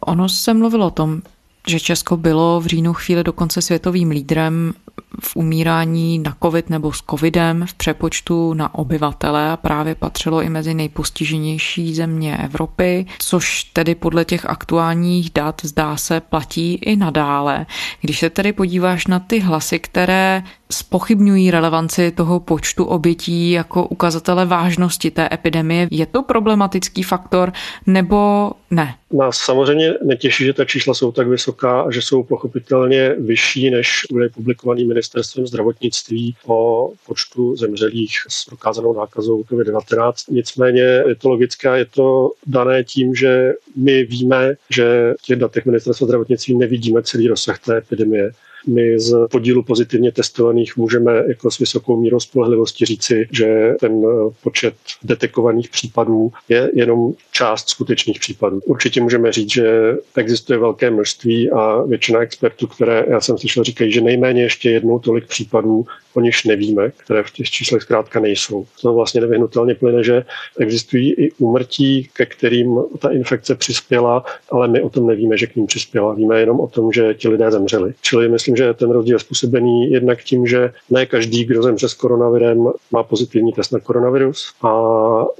Ono 0.00 0.28
se 0.28 0.54
mluvilo 0.54 0.86
o 0.86 0.90
tom, 0.90 1.22
že 1.68 1.80
Česko 1.80 2.16
bylo 2.16 2.60
v 2.60 2.66
říjnu 2.66 2.92
chvíli 2.92 3.24
dokonce 3.24 3.62
světovým 3.62 4.10
lídrem 4.10 4.72
v 5.20 5.36
umírání 5.36 6.18
na 6.18 6.36
covid 6.42 6.70
nebo 6.70 6.92
s 6.92 7.02
covidem 7.10 7.66
v 7.68 7.74
přepočtu 7.74 8.54
na 8.54 8.74
obyvatele 8.74 9.50
a 9.50 9.56
právě 9.56 9.94
patřilo 9.94 10.42
i 10.42 10.48
mezi 10.48 10.74
nejpostiženější 10.74 11.94
země 11.94 12.36
Evropy, 12.36 13.06
což 13.18 13.64
tedy 13.64 13.94
podle 13.94 14.24
těch 14.24 14.46
aktuálních 14.46 15.30
dat 15.30 15.60
zdá 15.64 15.96
se 15.96 16.20
platí 16.20 16.74
i 16.74 16.96
nadále. 16.96 17.66
Když 18.00 18.18
se 18.18 18.30
tedy 18.30 18.52
podíváš 18.52 19.06
na 19.06 19.20
ty 19.20 19.38
hlasy, 19.38 19.78
které 19.78 20.42
spochybňují 20.70 21.50
relevanci 21.50 22.10
toho 22.10 22.40
počtu 22.40 22.84
obětí 22.84 23.50
jako 23.50 23.86
ukazatele 23.86 24.46
vážnosti 24.46 25.10
té 25.10 25.28
epidemie. 25.32 25.88
Je 25.90 26.06
to 26.06 26.22
problematický 26.22 27.02
faktor 27.02 27.52
nebo 27.86 28.50
ne? 28.70 28.94
Nás 29.12 29.36
samozřejmě 29.36 29.94
netěší, 30.04 30.44
že 30.44 30.52
ta 30.52 30.64
čísla 30.64 30.94
jsou 30.94 31.12
tak 31.12 31.28
vysoká 31.28 31.80
a 31.80 31.90
že 31.90 32.02
jsou 32.02 32.22
pochopitelně 32.22 33.14
vyšší 33.18 33.70
než 33.70 34.06
údaje 34.10 34.30
publikovaný 34.30 34.84
ministerstvem 35.04 35.46
zdravotnictví 35.46 36.36
o 36.46 36.92
počtu 37.06 37.56
zemřelých 37.56 38.18
s 38.28 38.44
prokázanou 38.44 38.94
nákazou 38.94 39.42
COVID-19. 39.42 40.12
Nicméně 40.28 40.80
je 40.80 41.14
to 41.14 41.28
logické, 41.28 41.78
je 41.78 41.84
to 41.84 42.32
dané 42.46 42.84
tím, 42.84 43.14
že 43.14 43.52
my 43.76 44.04
víme, 44.04 44.54
že 44.70 45.14
v 45.18 45.22
těch 45.22 45.38
datech 45.38 45.64
ministerstva 45.64 46.06
zdravotnictví 46.06 46.54
nevidíme 46.54 47.02
celý 47.02 47.28
rozsah 47.28 47.58
té 47.58 47.76
epidemie 47.78 48.30
my 48.66 49.00
z 49.00 49.28
podílu 49.30 49.62
pozitivně 49.62 50.12
testovaných 50.12 50.76
můžeme 50.76 51.22
jako 51.28 51.50
s 51.50 51.58
vysokou 51.58 52.00
mírou 52.00 52.20
spolehlivosti 52.20 52.84
říci, 52.84 53.28
že 53.32 53.74
ten 53.80 54.02
eh, 54.04 54.34
počet 54.42 54.74
detekovaných 55.02 55.68
případů 55.68 56.32
je 56.48 56.70
jenom 56.74 57.12
část 57.32 57.68
skutečných 57.68 58.20
případů. 58.20 58.60
Určitě 58.64 59.00
můžeme 59.00 59.32
říct, 59.32 59.52
že 59.52 59.96
existuje 60.16 60.58
velké 60.58 60.90
množství 60.90 61.50
a 61.50 61.82
většina 61.82 62.20
expertů, 62.20 62.66
které 62.66 63.04
já 63.08 63.20
jsem 63.20 63.38
slyšel, 63.38 63.64
říkají, 63.64 63.92
že 63.92 64.00
nejméně 64.00 64.42
ještě 64.42 64.70
jednou 64.70 64.98
tolik 64.98 65.26
případů 65.26 65.86
o 66.14 66.20
nichž 66.20 66.44
nevíme, 66.44 66.90
které 66.90 67.22
v 67.22 67.30
těch 67.30 67.50
číslech 67.50 67.82
zkrátka 67.82 68.20
nejsou. 68.20 68.66
To 68.82 68.94
vlastně 68.94 69.20
nevyhnutelně 69.20 69.74
plyne, 69.74 70.04
že 70.04 70.24
existují 70.58 71.12
i 71.12 71.32
úmrtí, 71.32 72.08
ke 72.12 72.26
kterým 72.26 72.78
ta 72.98 73.10
infekce 73.10 73.54
přispěla, 73.54 74.24
ale 74.50 74.68
my 74.68 74.82
o 74.82 74.90
tom 74.90 75.06
nevíme, 75.06 75.38
že 75.38 75.46
k 75.46 75.56
ním 75.56 75.66
přispěla. 75.66 76.14
Víme 76.14 76.40
jenom 76.40 76.60
o 76.60 76.66
tom, 76.66 76.92
že 76.92 77.14
ti 77.14 77.28
lidé 77.28 77.50
zemřeli. 77.50 77.94
Čili 78.02 78.28
myslím, 78.28 78.53
že 78.56 78.74
ten 78.74 78.90
rozdíl 78.90 79.14
je 79.16 79.18
způsobený 79.18 79.90
jednak 79.90 80.22
tím, 80.22 80.46
že 80.46 80.72
ne 80.90 81.06
každý, 81.06 81.44
kdo 81.44 81.62
zemře 81.62 81.88
s 81.88 81.94
koronavirem, 81.94 82.68
má 82.92 83.02
pozitivní 83.02 83.52
test 83.52 83.72
na 83.72 83.80
koronavirus 83.80 84.52
a 84.62 84.70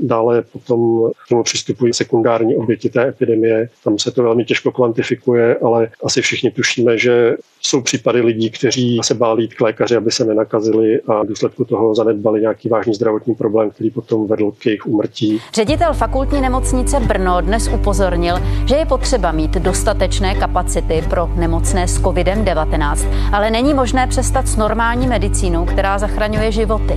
dále 0.00 0.42
potom 0.42 1.10
k 1.26 1.28
tomu 1.28 1.42
přistupují 1.42 1.92
sekundární 1.92 2.56
oběti 2.56 2.90
té 2.90 3.08
epidemie. 3.08 3.68
Tam 3.84 3.98
se 3.98 4.10
to 4.10 4.22
velmi 4.22 4.44
těžko 4.44 4.72
kvantifikuje, 4.72 5.56
ale 5.56 5.88
asi 6.04 6.22
všichni 6.22 6.50
tušíme, 6.50 6.98
že 6.98 7.36
jsou 7.60 7.80
případy 7.80 8.20
lidí, 8.20 8.50
kteří 8.50 9.00
se 9.02 9.14
báli 9.14 9.48
k 9.48 9.60
lékaři, 9.60 9.96
aby 9.96 10.10
se 10.10 10.24
nenakazili 10.24 11.00
a 11.00 11.22
v 11.22 11.26
důsledku 11.26 11.64
toho 11.64 11.94
zanedbali 11.94 12.40
nějaký 12.40 12.68
vážný 12.68 12.94
zdravotní 12.94 13.34
problém, 13.34 13.70
který 13.70 13.90
potom 13.90 14.26
vedl 14.26 14.50
k 14.50 14.66
jejich 14.66 14.86
umrtí. 14.86 15.40
Ředitel 15.54 15.92
fakultní 15.92 16.40
nemocnice 16.40 17.00
Brno 17.00 17.40
dnes 17.40 17.70
upozornil, 17.74 18.36
že 18.68 18.74
je 18.74 18.86
potřeba 18.86 19.32
mít 19.32 19.50
dostatečné 19.50 20.34
kapacity 20.34 21.04
pro 21.10 21.30
nemocné 21.36 21.88
s 21.88 22.00
COVID-19, 22.00 23.03
ale 23.32 23.50
není 23.50 23.74
možné 23.74 24.06
přestat 24.06 24.48
s 24.48 24.56
normální 24.56 25.06
medicínou, 25.06 25.64
která 25.64 25.98
zachraňuje 25.98 26.52
životy. 26.52 26.94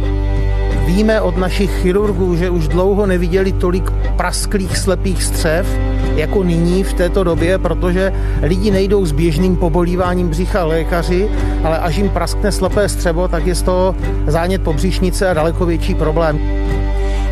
Víme 0.85 1.21
od 1.21 1.37
našich 1.37 1.71
chirurgů, 1.81 2.35
že 2.35 2.49
už 2.49 2.67
dlouho 2.67 3.05
neviděli 3.05 3.51
tolik 3.51 3.91
prasklých 3.91 4.77
slepých 4.77 5.23
střev 5.23 5.67
jako 6.15 6.43
nyní 6.43 6.83
v 6.83 6.93
této 6.93 7.23
době, 7.23 7.57
protože 7.57 8.13
lidi 8.41 8.71
nejdou 8.71 9.05
s 9.05 9.11
běžným 9.11 9.55
pobolíváním 9.55 10.29
břicha 10.29 10.65
lékaři, 10.65 11.29
ale 11.63 11.79
až 11.79 11.95
jim 11.95 12.09
praskne 12.09 12.51
slepé 12.51 12.89
střevo, 12.89 13.27
tak 13.27 13.47
je 13.47 13.55
z 13.55 13.61
toho 13.61 13.95
zánět 14.27 14.63
pobřišnice 14.63 15.29
a 15.29 15.33
daleko 15.33 15.65
větší 15.65 15.95
problém. 15.95 16.39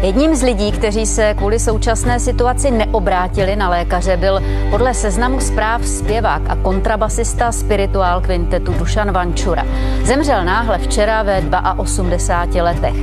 Jedním 0.05 0.35
z 0.35 0.43
lidí, 0.43 0.71
kteří 0.71 1.05
se 1.05 1.33
kvůli 1.33 1.59
současné 1.59 2.19
situaci 2.19 2.71
neobrátili 2.71 3.55
na 3.55 3.69
lékaře, 3.69 4.17
byl 4.17 4.41
podle 4.69 4.93
seznamu 4.93 5.39
zpráv 5.39 5.85
zpěvák 5.85 6.41
a 6.49 6.55
kontrabasista 6.55 7.51
spirituál 7.51 8.21
kvintetu 8.21 8.73
Dušan 8.73 9.11
Vančura. 9.11 9.65
Zemřel 10.03 10.45
náhle 10.45 10.77
včera 10.77 11.23
ve 11.23 11.43
82 11.77 12.63
letech. 12.63 12.95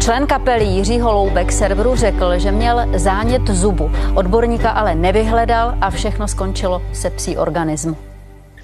Člen 0.00 0.26
kapely 0.26 0.64
Jiří 0.64 1.00
Holoubek 1.00 1.52
serveru 1.52 1.96
řekl, 1.96 2.38
že 2.38 2.52
měl 2.52 2.80
zánět 2.94 3.50
zubu. 3.50 3.90
Odborníka 4.14 4.70
ale 4.70 4.94
nevyhledal 4.94 5.74
a 5.80 5.90
všechno 5.90 6.28
skončilo 6.28 6.82
se 6.92 7.10
psí 7.10 7.36
organismu 7.36 8.09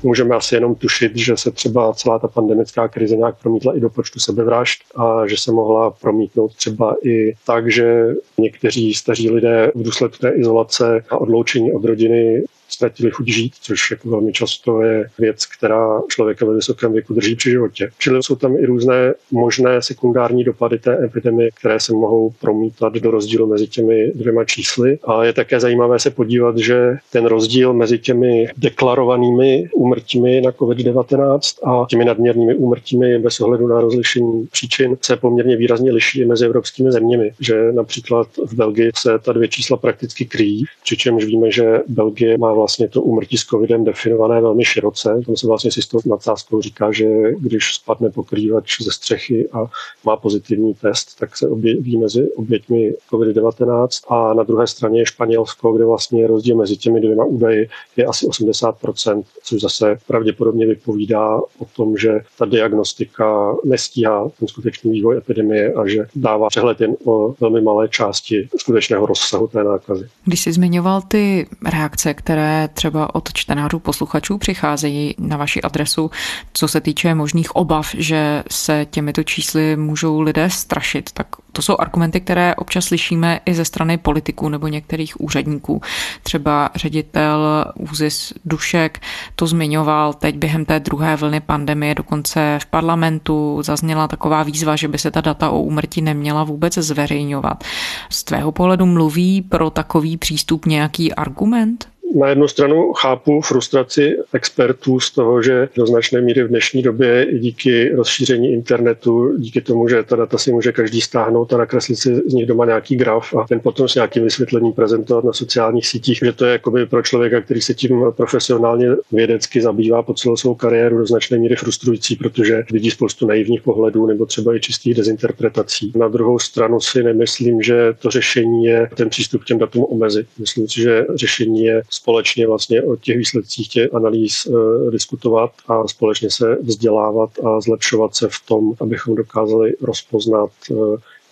můžeme 0.03 0.37
asi 0.37 0.55
jenom 0.55 0.75
tušit, 0.75 1.17
že 1.17 1.37
se 1.37 1.51
třeba 1.51 1.93
celá 1.93 2.19
ta 2.19 2.29
pandemická 2.29 2.89
krize 2.89 3.17
nějak 3.17 3.37
promítla 3.43 3.77
i 3.77 3.81
do 3.81 3.91
počtu 3.91 4.21
sebevražd 4.21 4.83
a 4.97 5.27
že 5.27 5.37
se 5.37 5.53
mohla 5.53 5.91
promítnout 5.91 6.55
třeba 6.55 6.97
i 7.05 7.35
tak, 7.47 7.73
že 7.73 8.15
někteří 8.39 8.95
staří 8.95 9.31
lidé 9.31 9.73
v 9.75 9.83
důsledku 9.83 10.19
té 10.19 10.31
izolace 10.31 11.05
a 11.11 11.17
odloučení 11.17 11.73
od 11.73 11.85
rodiny 11.85 12.43
ztratili 12.69 13.11
chuť 13.11 13.29
žít, 13.29 13.53
což 13.61 13.91
jako 13.91 14.11
velmi 14.11 14.33
často 14.33 14.83
je 14.83 15.09
věc, 15.19 15.47
která 15.47 16.01
člověka 16.09 16.47
ve 16.47 16.55
vysokém 16.55 16.93
věku 16.93 17.15
drží 17.15 17.37
při 17.37 17.51
životě. 17.51 17.91
Čili 17.99 18.23
jsou 18.23 18.35
tam 18.35 18.57
i 18.57 18.67
různé 18.67 19.15
možné 19.31 19.83
sekundární 19.83 20.45
dopady 20.45 20.79
té 20.79 21.05
epidemie, 21.05 21.51
které 21.55 21.81
se 21.81 21.93
mohou 21.93 22.33
promítat 22.41 22.93
do 22.93 23.11
rozdílu 23.11 23.47
mezi 23.47 23.67
těmi 23.67 24.13
dvěma 24.15 24.45
čísly. 24.45 24.99
A 25.05 25.25
je 25.25 25.33
také 25.33 25.61
zajímavé 25.61 25.99
se 25.99 26.11
podívat, 26.11 26.59
že 26.59 26.97
ten 27.13 27.27
rozdíl 27.27 27.73
mezi 27.73 27.99
těmi 27.99 28.49
deklarovanými 28.57 29.69
úmrtími 29.75 30.41
na 30.41 30.51
COVID-19 30.51 31.39
a 31.65 31.87
těmi 31.89 32.05
nadměrnými 32.05 32.55
úmrtími 32.55 33.19
bez 33.19 33.41
ohledu 33.41 33.67
na 33.67 33.81
rozlišení 33.81 34.47
příčin 34.47 34.97
se 35.03 35.17
poměrně 35.17 35.57
výrazně 35.57 35.93
liší 35.93 36.25
mezi 36.25 36.45
evropskými 36.45 36.93
zeměmi. 36.93 37.33
Že 37.41 37.73
například 37.73 38.29
v 38.47 38.55
Belgii 38.55 38.91
se 38.97 39.19
ta 39.19 39.33
dvě 39.33 39.49
čísla 39.49 39.77
prakticky 39.77 40.25
kryjí, 40.25 40.65
přičemž 40.85 41.25
víme, 41.25 41.51
že 41.51 41.81
Belgie 41.89 42.39
má 42.39 42.53
vlastně 42.57 42.89
to 42.89 43.03
úmrtí 43.03 43.37
s 43.37 43.45
covidem 43.45 43.85
definované 43.85 44.41
velmi 44.41 44.65
široce. 44.65 45.21
Tam 45.27 45.37
se 45.37 45.47
vlastně 45.47 45.71
si 45.71 45.83
s 45.83 45.87
tou 45.87 45.99
nadsázkou 46.07 46.61
říká, 46.63 46.93
že 46.93 47.07
když 47.39 47.75
spadne 47.75 48.11
pokrývač 48.11 48.83
ze 48.83 48.93
střechy 48.93 49.49
a 49.53 49.67
má 50.05 50.17
pozitivní 50.17 50.75
test, 50.75 51.19
tak 51.19 51.37
se 51.37 51.49
objeví 51.49 51.99
mezi 51.99 52.33
oběťmi 52.33 52.93
COVID-19 53.11 53.89
a 54.09 54.35
na 54.35 54.43
druhé 54.43 54.67
straně 54.67 55.01
je 55.01 55.07
Španělsko, 55.07 55.73
kde 55.73 55.85
vlastně 55.85 56.27
rozdíl 56.27 56.57
mezi 56.57 56.77
těmi 56.77 57.01
dvěma 57.01 57.25
údaji 57.25 57.69
je 57.97 58.05
asi 58.05 58.27
80%, 58.27 59.23
což 59.43 59.61
zase 59.61 59.99
pravděpodobně 60.07 60.67
vypovídá 60.67 61.37
o 61.37 61.65
tom, 61.77 61.97
že 61.97 62.21
ta 62.39 62.45
diagnostika 62.45 63.55
nestíhá 63.65 64.29
ten 64.39 64.49
skutečný 64.49 64.93
vývoj 64.93 65.17
epidemie 65.17 65.73
a 65.73 65.89
že 65.89 66.07
dává 66.15 66.49
přehled 66.49 66.81
jen 66.81 66.97
o 67.05 67.35
velmi 67.41 67.61
malé 67.61 67.89
části 67.89 68.49
skutečného 68.57 69.07
rozsahu 69.07 69.47
té 69.47 69.65
nákazy. 69.65 70.09
Když 70.25 70.41
jsi 70.41 70.53
zmiňoval 70.53 71.03
ty 71.09 71.47
reakce, 71.73 72.15
které 72.15 72.46
třeba 72.75 73.15
od 73.15 73.33
čtenářů 73.33 73.79
posluchačů 73.79 74.39
přicházejí 74.39 75.15
na 75.19 75.37
vaši 75.37 75.63
adresu, 75.63 76.11
co 76.53 76.69
se 76.69 76.81
týče 76.81 77.15
možných 77.15 77.57
obav, 77.57 77.95
že 77.99 78.45
se 78.51 78.87
těmito 78.91 79.23
čísly 79.23 79.77
můžou 79.77 80.21
lidé 80.21 80.51
strašit, 80.51 81.13
tak 81.13 81.27
to 81.57 81.63
jsou 81.63 81.77
argumenty, 81.79 82.21
které 82.21 82.55
občas 82.55 82.85
slyšíme 82.85 83.41
i 83.47 83.55
ze 83.55 83.65
strany 83.65 83.99
politiků 83.99 84.49
nebo 84.49 84.69
některých 84.69 85.21
úředníků. 85.21 85.81
Třeba 86.23 86.71
ředitel 86.75 87.65
Úzis 87.75 88.33
Dušek 88.45 89.01
to 89.37 89.47
zmiňoval 89.47 90.15
teď 90.15 90.37
během 90.37 90.65
té 90.65 90.81
druhé 90.81 91.17
vlny 91.17 91.41
pandemie, 91.41 91.95
dokonce 91.95 92.59
v 92.63 92.67
parlamentu 92.67 93.63
zazněla 93.63 94.09
taková 94.09 94.43
výzva, 94.43 94.77
že 94.77 94.89
by 94.89 94.99
se 94.99 95.11
ta 95.11 95.21
data 95.21 95.51
o 95.51 95.63
úmrtí 95.63 96.03
neměla 96.03 96.45
vůbec 96.45 96.75
zveřejňovat. 96.75 97.65
Z 98.11 98.25
tvého 98.25 98.53
pohledu 98.53 98.87
mluví 98.87 99.43
pro 99.43 99.71
takový 99.71 100.17
přístup 100.17 100.67
nějaký 100.67 101.15
argument? 101.15 101.89
Na 102.15 102.29
jednu 102.29 102.49
stranu 102.49 102.93
chápu 102.93 103.41
frustraci 103.41 104.17
expertů 104.33 105.01
z 105.01 105.11
toho, 105.11 105.43
že 105.43 105.69
do 105.77 105.87
značné 105.87 106.21
míry 106.21 106.45
v 106.45 106.49
dnešní 106.49 106.83
době 106.83 107.25
i 107.25 107.39
díky 107.39 107.89
rozšíření 107.95 108.53
internetu, 108.53 109.37
díky 109.37 109.61
tomu, 109.61 109.89
že 109.89 110.03
ta 110.03 110.17
data 110.17 110.39
si 110.39 110.53
může 110.53 110.73
každý 110.73 111.01
stáhnout 111.01 111.53
a 111.53 111.57
nakreslit 111.57 111.99
si 111.99 112.15
z 112.27 112.35
nich 112.35 112.47
doma 112.47 112.65
nějaký 112.65 112.97
graf 112.97 113.35
a 113.35 113.47
ten 113.49 113.61
potom 113.61 113.89
s 113.89 113.95
nějakým 113.95 114.25
vysvětlením 114.25 114.73
prezentovat 114.73 115.25
na 115.25 115.33
sociálních 115.33 115.87
sítích, 115.87 116.19
že 116.25 116.33
to 116.33 116.45
je 116.45 116.53
jakoby 116.53 116.87
pro 116.87 117.03
člověka, 117.03 117.41
který 117.41 117.61
se 117.61 117.75
tím 117.75 118.05
profesionálně 118.11 118.89
vědecky 119.13 119.63
zabývá 119.63 120.03
po 120.03 120.15
celou 120.15 120.37
svou 120.37 120.55
kariéru 120.55 120.99
do 120.99 121.07
značné 121.07 121.39
míry 121.39 121.57
frustrující, 121.57 122.17
protože 122.17 122.65
vidí 122.73 122.91
spoustu 122.91 123.27
naivních 123.27 123.63
pohledů 123.63 124.07
nebo 124.07 124.27
třeba 124.27 124.57
i 124.57 124.61
čistých 124.61 124.95
dezinterpretací. 124.95 125.93
Na 125.97 126.09
druhou 126.09 126.39
stranu 126.39 126.81
si 126.81 127.03
nemyslím, 127.03 127.63
že 127.63 127.95
to 127.99 128.11
řešení 128.11 128.65
je 128.65 128.89
ten 128.95 129.09
přístup 129.09 129.43
k 129.43 129.47
těm 129.47 129.59
datům 129.59 129.85
omezit. 129.85 130.27
Myslím 130.39 130.69
si, 130.69 130.81
že 130.81 131.07
řešení 131.15 131.65
je 131.65 131.83
společně 131.97 132.47
vlastně 132.47 132.83
o 132.83 132.97
těch 132.97 133.19
výsledcích 133.19 133.69
těch 133.69 133.95
analýz 133.95 134.47
e, 134.47 134.51
diskutovat 134.91 135.51
a 135.69 135.89
společně 135.89 136.31
se 136.31 136.57
vzdělávat 136.63 137.31
a 137.45 137.61
zlepšovat 137.61 138.15
se 138.15 138.29
v 138.29 138.47
tom, 138.47 138.75
abychom 138.81 139.15
dokázali 139.15 139.77
rozpoznat 139.81 140.51
e, 140.71 140.75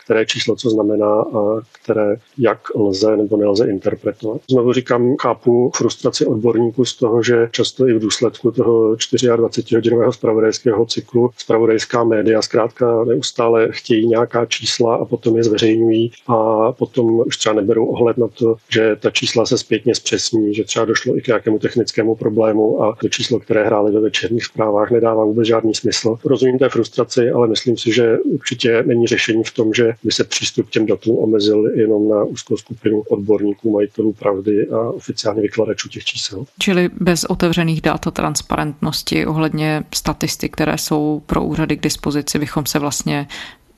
které 0.04 0.26
číslo 0.26 0.56
co 0.56 0.70
znamená 0.70 1.20
a 1.20 1.60
které 1.82 2.16
jak 2.38 2.74
lze 2.74 3.16
nebo 3.16 3.36
nelze 3.36 3.66
interpretovat. 3.70 4.40
Znovu 4.50 4.72
říkám, 4.72 5.14
chápu 5.22 5.70
frustraci 5.76 6.26
odborníků 6.26 6.84
z 6.84 6.96
toho, 6.96 7.22
že 7.22 7.48
často 7.50 7.88
i 7.88 7.94
v 7.94 8.00
důsledku 8.00 8.50
toho 8.50 8.94
24-hodinového 8.94 10.12
spravodajského 10.12 10.86
cyklu 10.86 11.30
spravodajská 11.36 12.04
média 12.04 12.42
zkrátka 12.42 13.04
neustále 13.04 13.68
chtějí 13.70 14.06
nějaká 14.06 14.46
čísla 14.46 14.96
a 14.96 15.04
potom 15.04 15.36
je 15.36 15.44
zveřejňují 15.44 16.12
a 16.26 16.72
potom 16.72 17.22
už 17.26 17.36
třeba 17.36 17.54
neberou 17.54 17.86
ohled 17.86 18.18
na 18.18 18.28
to, 18.28 18.56
že 18.72 18.96
ta 19.00 19.10
čísla 19.10 19.46
se 19.46 19.58
zpětně 19.58 19.94
zpřesní, 19.94 20.54
že 20.54 20.64
třeba 20.64 20.84
došlo 20.84 21.16
i 21.16 21.20
k 21.20 21.26
nějakému 21.26 21.58
technickému 21.58 22.14
problému 22.14 22.82
a 22.82 22.96
to 23.00 23.08
číslo, 23.08 23.40
které 23.40 23.64
hráli 23.64 23.92
ve 23.92 24.00
večerních 24.00 24.44
zprávách, 24.44 24.90
nedává 24.90 25.24
vůbec 25.24 25.46
žádný 25.46 25.74
smysl. 25.74 26.16
Rozumím 26.24 26.58
té 26.58 26.68
frustraci, 26.68 27.30
ale 27.30 27.48
myslím 27.48 27.76
si, 27.76 27.92
že 27.92 28.18
určitě 28.18 28.82
není 28.86 29.06
řešení 29.06 29.44
v 29.44 29.52
tom, 29.52 29.72
že 29.74 29.93
by 30.02 30.12
se 30.12 30.24
přístup 30.24 30.66
k 30.66 30.70
těm 30.70 30.86
datům 30.86 31.18
omezil 31.18 31.66
jenom 31.74 32.08
na 32.08 32.24
úzkou 32.24 32.56
skupinu 32.56 33.00
odborníků, 33.00 33.70
majitelů 33.70 34.12
pravdy 34.12 34.68
a 34.68 34.80
oficiálně 34.80 35.42
vykladačů 35.42 35.88
těch 35.88 36.04
čísel. 36.04 36.44
Čili 36.58 36.90
bez 37.00 37.24
otevřených 37.24 37.80
dat 37.80 38.06
a 38.06 38.10
transparentnosti 38.10 39.26
ohledně 39.26 39.84
statistik, 39.94 40.52
které 40.52 40.78
jsou 40.78 41.22
pro 41.26 41.44
úřady 41.44 41.76
k 41.76 41.82
dispozici, 41.82 42.38
bychom 42.38 42.66
se 42.66 42.78
vlastně 42.78 43.26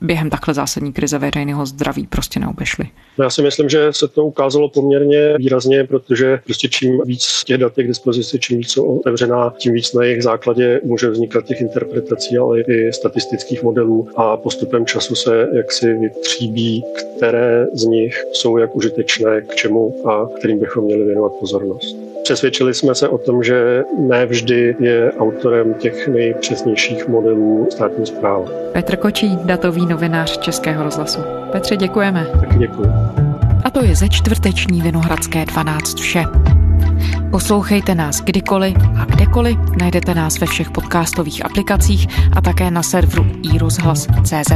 během 0.01 0.29
takhle 0.29 0.53
zásadní 0.53 0.93
krize 0.93 1.17
veřejného 1.17 1.65
zdraví 1.65 2.07
prostě 2.07 2.39
neobešli? 2.39 2.85
No 3.17 3.23
já 3.23 3.29
si 3.29 3.41
myslím, 3.41 3.69
že 3.69 3.93
se 3.93 4.07
to 4.07 4.25
ukázalo 4.25 4.69
poměrně 4.69 5.33
výrazně, 5.37 5.83
protože 5.83 6.39
prostě 6.45 6.67
čím 6.69 7.01
víc 7.05 7.43
těch 7.43 7.57
dat 7.57 7.77
je 7.77 7.83
k 7.83 7.87
dispozici, 7.87 8.39
čím 8.39 8.57
víc 8.57 8.71
jsou 8.71 8.99
otevřená, 8.99 9.53
tím 9.57 9.73
víc 9.73 9.93
na 9.93 10.03
jejich 10.03 10.23
základě 10.23 10.81
může 10.83 11.09
vznikat 11.09 11.45
těch 11.45 11.61
interpretací, 11.61 12.37
ale 12.37 12.61
i 12.61 12.93
statistických 12.93 13.63
modelů 13.63 14.07
a 14.15 14.37
postupem 14.37 14.85
času 14.85 15.15
se 15.15 15.47
jaksi 15.53 15.93
vytříbí, 15.93 16.83
které 17.17 17.67
z 17.73 17.83
nich 17.83 18.23
jsou 18.33 18.57
jak 18.57 18.75
užitečné, 18.75 19.41
k 19.41 19.55
čemu 19.55 20.09
a 20.09 20.29
kterým 20.37 20.59
bychom 20.59 20.83
měli 20.83 21.05
věnovat 21.05 21.31
pozornost. 21.39 21.97
Přesvědčili 22.27 22.73
jsme 22.73 22.95
se 22.95 23.09
o 23.09 23.17
tom, 23.17 23.43
že 23.43 23.83
ne 23.97 24.25
vždy 24.25 24.75
je 24.79 25.11
autorem 25.19 25.73
těch 25.73 26.07
nejpřesnějších 26.07 27.07
modelů 27.07 27.67
státní 27.71 28.05
zprávy. 28.05 28.45
Petr 28.73 28.95
Kočí, 28.95 29.37
datový 29.43 29.85
novinář 29.85 30.37
Českého 30.37 30.83
rozhlasu. 30.83 31.19
Petře, 31.51 31.77
děkujeme. 31.77 32.27
Taky 32.39 32.57
děkuji. 32.57 32.87
A 33.63 33.69
to 33.69 33.83
je 33.85 33.95
ze 33.95 34.09
čtvrteční 34.09 34.81
Vinohradské 34.81 35.45
12 35.45 35.99
vše. 35.99 36.23
Poslouchejte 37.31 37.95
nás 37.95 38.21
kdykoliv 38.21 38.77
a 38.99 39.05
kdekoliv, 39.05 39.57
najdete 39.81 40.15
nás 40.15 40.39
ve 40.39 40.47
všech 40.47 40.71
podcastových 40.71 41.45
aplikacích 41.45 42.07
a 42.35 42.41
také 42.41 42.71
na 42.71 42.83
serveru 42.83 43.25
iRozhlas.cz. 43.53 44.51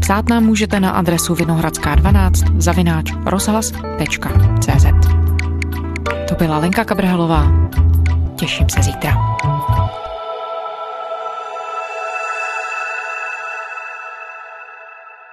Psát 0.00 0.28
nám 0.28 0.44
můžete 0.44 0.80
na 0.80 0.90
adresu 0.90 1.34
vinohradská12 1.34 2.60
zavináč 2.60 3.12
rozhlas.cz. 3.26 4.99
To 6.30 6.36
byla 6.36 6.58
Lenka 6.58 6.84
Kabrhelová. 6.84 7.46
Těším 8.36 8.68
se 8.68 8.82
zítra. 8.82 9.29